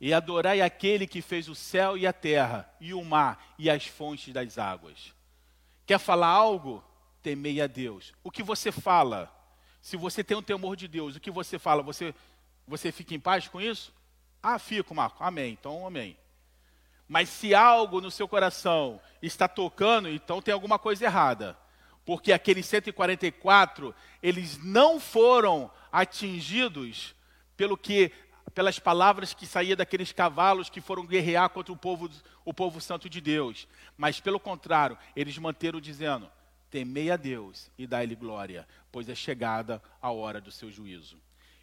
[0.00, 3.86] e adorai aquele que fez o céu e a terra, e o mar e as
[3.86, 5.14] fontes das águas.
[5.86, 6.84] Quer falar algo?
[7.22, 8.12] Temei a Deus.
[8.22, 9.32] O que você fala?
[9.80, 11.82] Se você tem um temor de Deus, o que você fala?
[11.82, 12.14] Você,
[12.66, 13.94] você fica em paz com isso?
[14.42, 15.22] Ah, fico, Marco.
[15.22, 15.52] Amém.
[15.52, 16.16] Então, amém.
[17.08, 21.56] Mas se algo no seu coração está tocando, então tem alguma coisa errada.
[22.04, 27.14] Porque aqueles 144, eles não foram atingidos
[27.56, 28.12] pelo que
[28.54, 32.10] pelas palavras que saíam daqueles cavalos que foram guerrear contra o povo,
[32.44, 33.68] o povo santo de Deus.
[33.96, 36.30] Mas, pelo contrário, eles manteram dizendo:
[36.70, 41.18] temei a Deus e dai-lhe glória, pois é chegada a hora do seu juízo.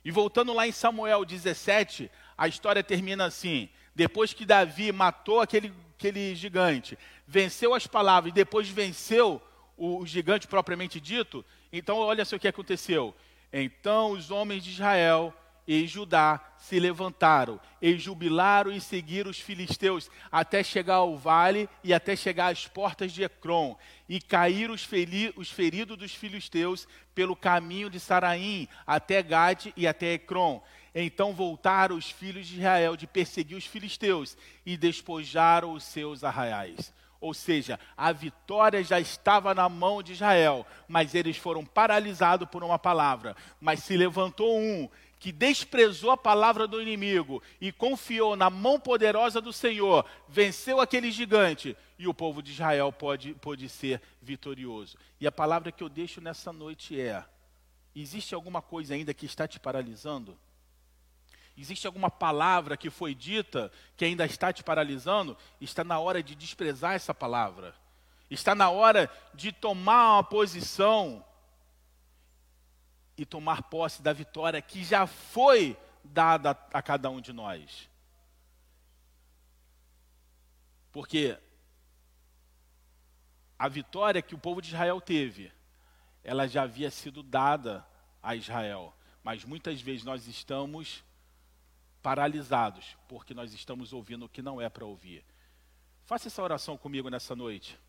[0.06, 5.74] E voltando lá em Samuel 17, a história termina assim: depois que Davi matou aquele,
[5.98, 9.42] aquele gigante, venceu as palavras e depois venceu
[9.78, 13.16] o, o gigante propriamente dito, então olha só o que aconteceu.
[13.52, 15.34] Então os homens de Israel
[15.68, 21.94] e Judá se levantaram e jubilaram e seguiram os filisteus até chegar ao vale e
[21.94, 23.76] até chegar às portas de Ecrom
[24.08, 24.88] e caíram os,
[25.36, 30.62] os feridos dos filisteus pelo caminho de Saraim até Gade e até Ecrom.
[30.94, 36.94] Então voltaram os filhos de Israel de perseguir os filisteus e despojaram os seus arraiais.
[37.20, 42.66] Ou seja, a vitória já estava na mão de Israel, mas eles foram paralisados por
[42.66, 43.34] uma palavra.
[43.62, 44.90] Mas se levantou um
[45.24, 51.10] que desprezou a palavra do inimigo e confiou na mão poderosa do Senhor, venceu aquele
[51.12, 54.98] gigante e o povo de Israel pode, pode ser vitorioso.
[55.22, 57.24] E a palavra que eu deixo nessa noite é:
[57.96, 60.38] existe alguma coisa ainda que está te paralisando?
[61.58, 65.38] Existe alguma palavra que foi dita que ainda está te paralisando?
[65.62, 67.74] Está na hora de desprezar essa palavra.
[68.30, 71.24] Está na hora de tomar uma posição
[73.18, 77.90] e tomar posse da vitória que já foi dada a cada um de nós.
[80.92, 81.38] Porque
[83.58, 85.52] a vitória que o povo de Israel teve,
[86.24, 87.86] ela já havia sido dada
[88.22, 88.96] a Israel.
[89.24, 91.04] Mas muitas vezes nós estamos
[92.02, 95.24] paralisados, porque nós estamos ouvindo o que não é para ouvir.
[96.06, 97.80] Faça essa oração comigo nessa noite.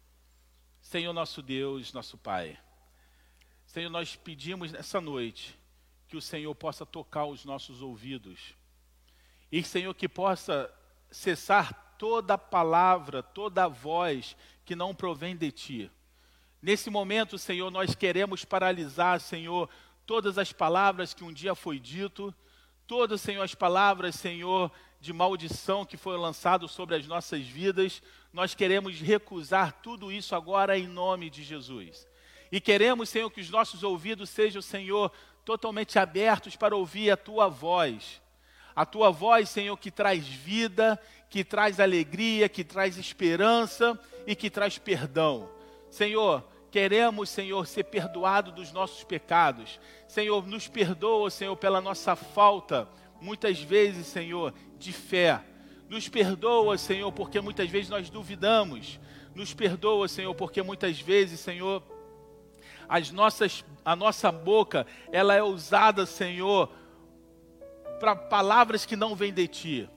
[0.80, 2.58] Senhor nosso Deus, nosso Pai.
[3.74, 5.58] Senhor, nós pedimos nessa noite
[6.06, 8.54] que o Senhor possa tocar os nossos ouvidos.
[9.50, 10.72] E, Senhor, que possa
[11.10, 15.90] cessar toda palavra, toda voz que não provém de Ti.
[16.62, 19.68] Nesse momento, Senhor, nós queremos paralisar, Senhor,
[20.06, 22.32] todas as palavras que um dia foi dito,
[22.86, 24.70] todas, Senhor, as palavras, Senhor,
[25.00, 28.00] de maldição que foi lançado sobre as nossas vidas,
[28.32, 32.06] nós queremos recusar tudo isso agora em nome de Jesus.
[32.55, 35.11] E queremos, Senhor, que os nossos ouvidos sejam, Senhor,
[35.44, 38.22] totalmente abertos para ouvir a tua voz.
[38.76, 40.96] A tua voz, Senhor, que traz vida,
[41.28, 45.50] que traz alegria, que traz esperança e que traz perdão.
[45.90, 49.80] Senhor, queremos, Senhor, ser perdoado dos nossos pecados.
[50.07, 52.88] Senhor, nos perdoa, Senhor, pela nossa falta,
[53.20, 55.42] muitas vezes, Senhor, de fé.
[55.88, 59.00] Nos perdoa, Senhor, porque muitas vezes nós duvidamos.
[59.34, 61.82] Nos perdoa, Senhor, porque muitas vezes, Senhor,
[62.89, 66.70] as nossas, a nossa boca, ela é usada, Senhor,
[68.01, 69.91] para palavras que não vêm de Ti.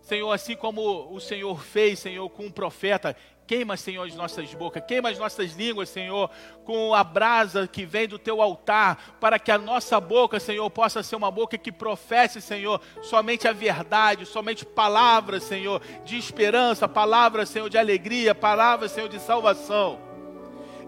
[0.00, 3.14] Senhor, assim como o Senhor fez, Senhor, com o profeta,
[3.48, 6.30] Queima, Senhor, as nossas bocas, queima as nossas línguas, Senhor,
[6.66, 11.02] com a brasa que vem do teu altar, para que a nossa boca, Senhor, possa
[11.02, 17.48] ser uma boca que professe, Senhor, somente a verdade, somente palavras, Senhor, de esperança, palavras,
[17.48, 20.07] Senhor, de alegria, palavras, Senhor, de salvação.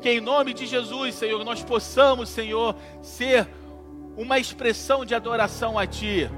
[0.01, 3.49] Que em nome de Jesus, Senhor, nós possamos, Senhor, ser
[4.17, 6.31] uma expressão de adoração a Ti.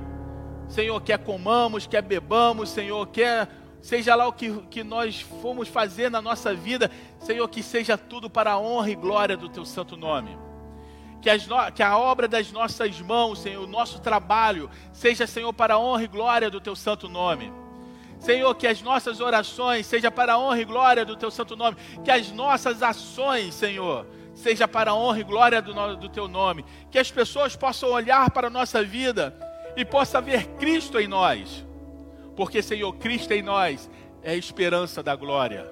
[0.69, 3.49] Senhor, quer comamos, quer bebamos, Senhor, quer
[3.83, 8.31] seja lá o que, que nós fomos fazer na nossa vida, Senhor, que seja tudo
[8.31, 10.39] para a honra e glória do Teu santo nome.
[11.21, 15.75] Que, no, que, a obra das nossas mãos, Senhor, o nosso trabalho, seja, Senhor, para
[15.75, 17.53] a honra e glória do Teu santo nome.
[18.23, 21.77] Senhor, que as nossas orações seja para a honra e glória do Teu santo nome.
[22.05, 26.65] Que as nossas ações, Senhor, seja para a honra e glória do, do Teu nome.
[26.91, 29.35] Que as pessoas possam olhar para a nossa vida
[29.77, 31.65] e possam ver Cristo em nós
[32.37, 33.91] porque, Senhor, Cristo em nós
[34.23, 35.71] é a esperança da glória.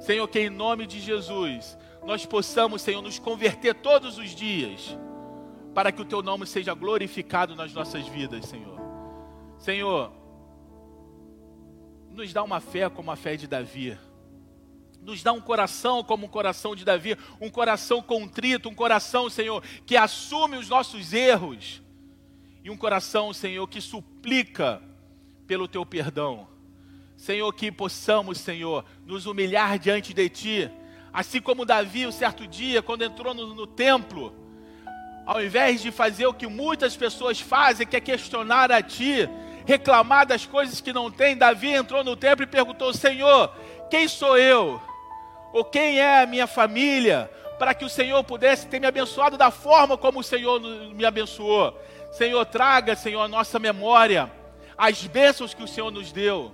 [0.00, 4.96] Senhor, que em nome de Jesus nós possamos, Senhor, nos converter todos os dias,
[5.72, 8.80] para que o Teu nome seja glorificado nas nossas vidas, Senhor.
[9.58, 10.12] Senhor,
[12.12, 13.98] nos dá uma fé como a fé de Davi.
[15.00, 19.62] Nos dá um coração como o coração de Davi, um coração contrito, um coração, Senhor,
[19.84, 21.82] que assume os nossos erros.
[22.62, 24.80] E um coração, Senhor, que suplica
[25.46, 26.46] pelo teu perdão.
[27.16, 30.70] Senhor, que possamos, Senhor, nos humilhar diante de Ti,
[31.12, 34.34] assim como Davi, um certo dia, quando entrou no, no templo,
[35.26, 39.28] ao invés de fazer o que muitas pessoas fazem, que é questionar a Ti,
[39.64, 43.54] reclamar das coisas que não tem, Davi entrou no templo e perguntou: Senhor,
[43.90, 44.80] quem sou eu?
[45.52, 47.30] Ou quem é a minha família?
[47.58, 51.78] Para que o Senhor pudesse ter me abençoado da forma como o Senhor me abençoou.
[52.10, 54.30] Senhor, traga, Senhor, a nossa memória
[54.76, 56.52] as bênçãos que o Senhor nos deu.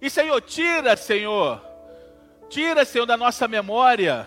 [0.00, 1.62] E Senhor, tira, Senhor,
[2.48, 4.26] tira, Senhor, da nossa memória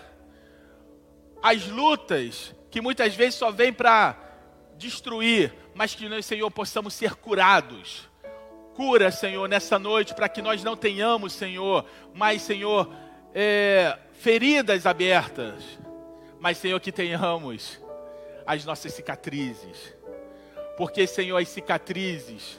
[1.42, 4.16] as lutas que muitas vezes só vêm para
[4.76, 8.08] destruir, mas que nós, Senhor, possamos ser curados.
[8.74, 12.92] Cura, Senhor, nessa noite, para que nós não tenhamos, Senhor, mais, Senhor,
[13.34, 15.62] é, feridas abertas,
[16.40, 17.80] mas, Senhor, que tenhamos
[18.46, 19.94] as nossas cicatrizes.
[20.76, 22.58] Porque, Senhor, as cicatrizes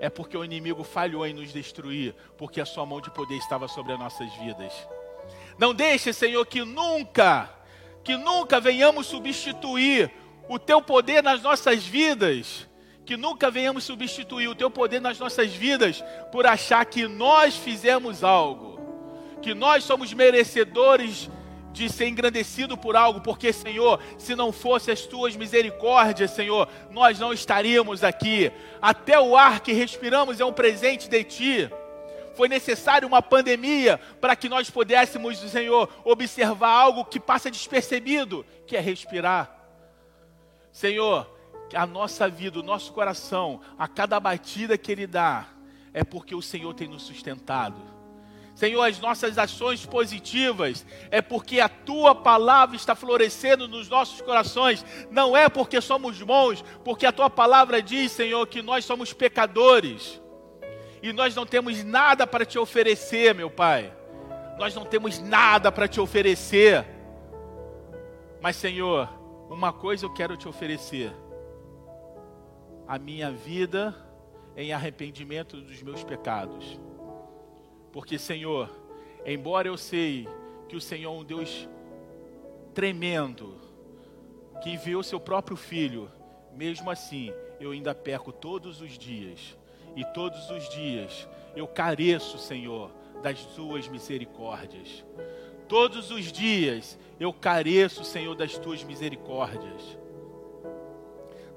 [0.00, 3.68] é porque o inimigo falhou em nos destruir, porque a sua mão de poder estava
[3.68, 4.72] sobre as nossas vidas.
[5.56, 7.48] Não deixe, Senhor, que nunca,
[8.02, 10.10] que nunca venhamos substituir
[10.48, 12.68] o teu poder nas nossas vidas,
[13.04, 18.22] Que nunca venhamos substituir o teu poder nas nossas vidas por achar que nós fizemos
[18.22, 18.80] algo,
[19.42, 21.28] que nós somos merecedores
[21.72, 27.18] de ser engrandecido por algo, porque, Senhor, se não fosse as tuas misericórdias, Senhor, nós
[27.18, 28.52] não estaríamos aqui.
[28.80, 31.70] Até o ar que respiramos é um presente de ti.
[32.34, 38.76] Foi necessário uma pandemia para que nós pudéssemos, Senhor, observar algo que passa despercebido, que
[38.76, 39.61] é respirar.
[40.72, 41.30] Senhor,
[41.74, 45.46] a nossa vida, o nosso coração, a cada batida que Ele dá,
[45.92, 47.76] é porque o Senhor tem nos sustentado.
[48.54, 54.84] Senhor, as nossas ações positivas é porque a tua palavra está florescendo nos nossos corações,
[55.10, 60.20] não é porque somos bons, porque a tua palavra diz, Senhor, que nós somos pecadores
[61.02, 63.92] e nós não temos nada para te oferecer, meu Pai.
[64.58, 66.86] Nós não temos nada para te oferecer.
[68.40, 69.08] Mas, Senhor,
[69.52, 71.12] uma coisa eu quero te oferecer:
[72.86, 73.94] a minha vida
[74.56, 76.78] em arrependimento dos meus pecados.
[77.92, 78.70] Porque, Senhor,
[79.24, 80.26] embora eu sei
[80.68, 81.68] que o Senhor é um Deus
[82.74, 83.54] tremendo,
[84.62, 86.10] que enviou seu próprio filho,
[86.54, 89.56] mesmo assim, eu ainda peco todos os dias.
[89.94, 92.90] E todos os dias eu careço, Senhor,
[93.22, 95.04] das tuas misericórdias.
[95.68, 99.98] Todos os dias eu careço, Senhor, das tuas misericórdias.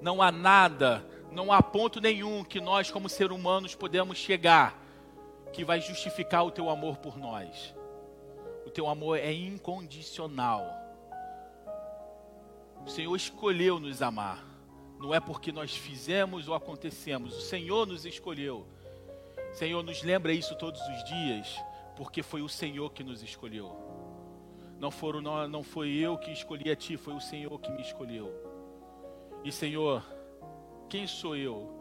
[0.01, 4.81] Não há nada, não há ponto nenhum que nós, como seres humanos, podemos chegar
[5.51, 7.73] que vai justificar o teu amor por nós.
[8.65, 10.65] O teu amor é incondicional.
[12.85, 14.45] O Senhor escolheu nos amar.
[14.99, 17.35] Não é porque nós fizemos ou acontecemos.
[17.37, 18.67] O Senhor nos escolheu.
[19.53, 21.57] Senhor, nos lembra isso todos os dias,
[21.95, 23.84] porque foi o Senhor que nos escolheu.
[24.79, 27.81] Não, foram, não, não foi eu que escolhi a Ti, foi o Senhor que me
[27.81, 28.31] escolheu.
[29.43, 30.03] E Senhor,
[30.89, 31.71] quem sou eu?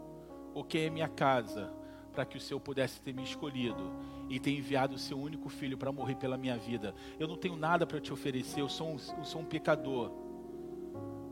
[0.53, 1.73] O que é minha casa?
[2.15, 3.91] para que o Senhor pudesse ter me escolhido
[4.29, 6.95] e ter enviado o seu único filho para morrer pela minha vida.
[7.19, 10.11] Eu não tenho nada para te oferecer, eu sou, um, eu sou um pecador.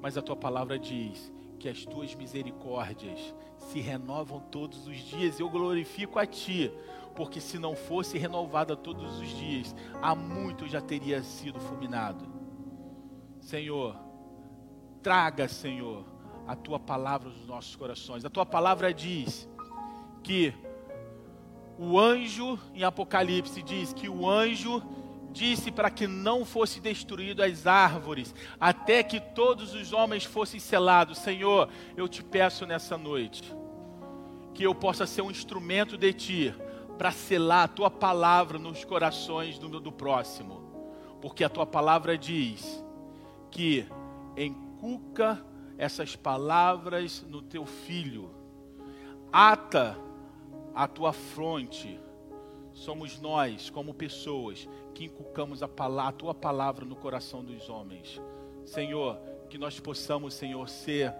[0.01, 5.39] Mas a tua palavra diz que as tuas misericórdias se renovam todos os dias.
[5.39, 6.69] Eu glorifico a ti,
[7.15, 12.25] porque se não fosse renovada todos os dias, há muito já teria sido fulminado.
[13.39, 13.95] Senhor,
[15.01, 16.05] traga, Senhor,
[16.47, 18.25] a tua palavra nos nossos corações.
[18.25, 19.47] A tua palavra diz
[20.23, 20.53] que
[21.77, 24.81] o anjo, em Apocalipse, diz que o anjo
[25.31, 31.17] disse para que não fosse destruído as árvores, até que todos os homens fossem selados.
[31.17, 33.43] Senhor, eu te peço nessa noite
[34.53, 36.53] que eu possa ser um instrumento de ti
[36.97, 40.61] para selar a tua palavra nos corações do, do próximo,
[41.21, 42.83] porque a tua palavra diz
[43.49, 43.85] que
[44.37, 45.43] encuca
[45.77, 48.31] essas palavras no teu filho,
[49.31, 49.97] ata
[50.73, 51.99] a tua fronte.
[52.73, 58.19] Somos nós, como pessoas, que inculcamos a, palavra, a tua palavra no coração dos homens.
[58.65, 59.19] Senhor,
[59.49, 61.13] que nós possamos, Senhor, ser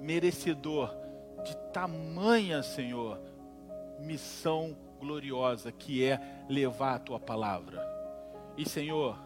[0.00, 0.90] merecedor
[1.44, 3.20] de tamanha, Senhor,
[4.00, 7.86] missão gloriosa que é levar a tua palavra.
[8.56, 9.18] E, Senhor,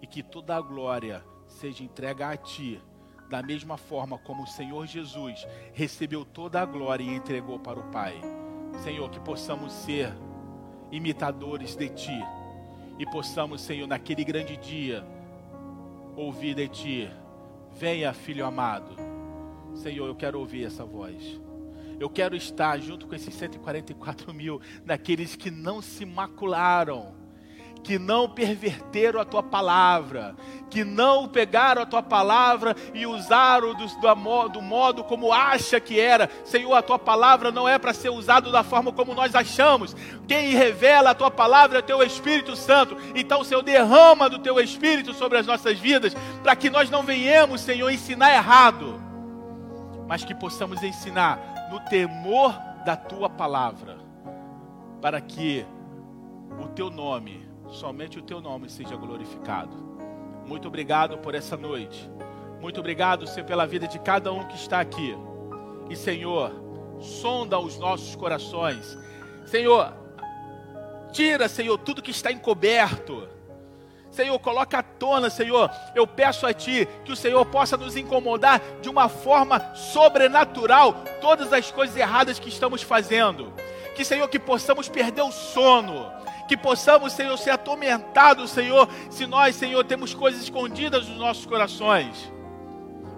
[0.00, 2.80] e que toda a glória seja entregue a ti,
[3.28, 7.90] da mesma forma como o Senhor Jesus recebeu toda a glória e entregou para o
[7.90, 8.18] Pai.
[8.82, 10.12] Senhor, que possamos ser
[10.90, 12.24] imitadores de Ti
[12.98, 15.04] e possamos, Senhor, naquele grande dia,
[16.16, 17.10] ouvir de Ti:
[17.72, 18.96] Venha, filho amado.
[19.74, 21.38] Senhor, eu quero ouvir essa voz.
[21.98, 27.18] Eu quero estar junto com esses 144 mil, naqueles que não se macularam
[27.82, 30.36] que não perverteram a tua palavra,
[30.68, 35.98] que não pegaram a tua palavra e usaram do, do, do modo como acha que
[35.98, 36.28] era.
[36.44, 39.96] Senhor, a tua palavra não é para ser usada da forma como nós achamos.
[40.26, 42.96] Quem revela a tua palavra é o teu Espírito Santo.
[43.14, 47.62] Então, Senhor, derrama do teu Espírito sobre as nossas vidas, para que nós não venhamos,
[47.62, 49.00] Senhor, ensinar errado,
[50.06, 52.52] mas que possamos ensinar no temor
[52.84, 53.98] da tua palavra,
[55.00, 55.64] para que
[56.62, 59.76] o teu nome somente o teu nome seja glorificado.
[60.46, 62.10] Muito obrigado por essa noite.
[62.60, 65.14] Muito obrigado, Senhor, pela vida de cada um que está aqui.
[65.88, 66.52] E, Senhor,
[67.00, 68.98] sonda os nossos corações.
[69.44, 69.92] Senhor,
[71.12, 73.28] tira, Senhor, tudo que está encoberto.
[74.18, 75.70] Senhor, coloca à tona, Senhor.
[75.94, 81.52] Eu peço a Ti que o Senhor possa nos incomodar de uma forma sobrenatural todas
[81.52, 83.52] as coisas erradas que estamos fazendo.
[83.94, 89.54] Que, Senhor, que possamos perder o sono que possamos, Senhor, ser atormentados, Senhor, se nós,
[89.54, 92.32] Senhor, temos coisas escondidas nos nossos corações.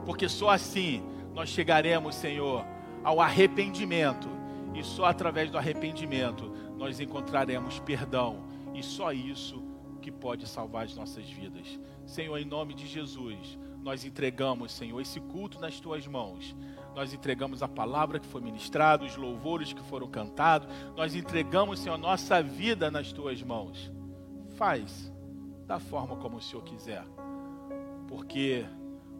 [0.05, 1.01] Porque só assim
[1.33, 2.67] nós chegaremos, Senhor,
[3.05, 4.29] ao arrependimento.
[4.75, 8.43] E só através do arrependimento nós encontraremos perdão.
[8.75, 9.60] E só isso
[10.01, 11.79] que pode salvar as nossas vidas.
[12.07, 16.55] Senhor, em nome de Jesus, nós entregamos, Senhor, esse culto nas tuas mãos.
[16.95, 20.69] Nós entregamos a palavra que foi ministrada, os louvores que foram cantados.
[20.97, 23.91] Nós entregamos, Senhor, a nossa vida nas tuas mãos.
[24.57, 25.13] Faz
[25.67, 27.05] da forma como o Senhor quiser,
[28.09, 28.67] porque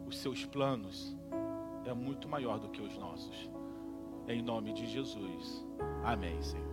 [0.05, 1.15] os seus planos
[1.85, 3.49] é muito maior do que os nossos.
[4.27, 5.65] Em nome de Jesus.
[6.03, 6.70] Amém, Senhor.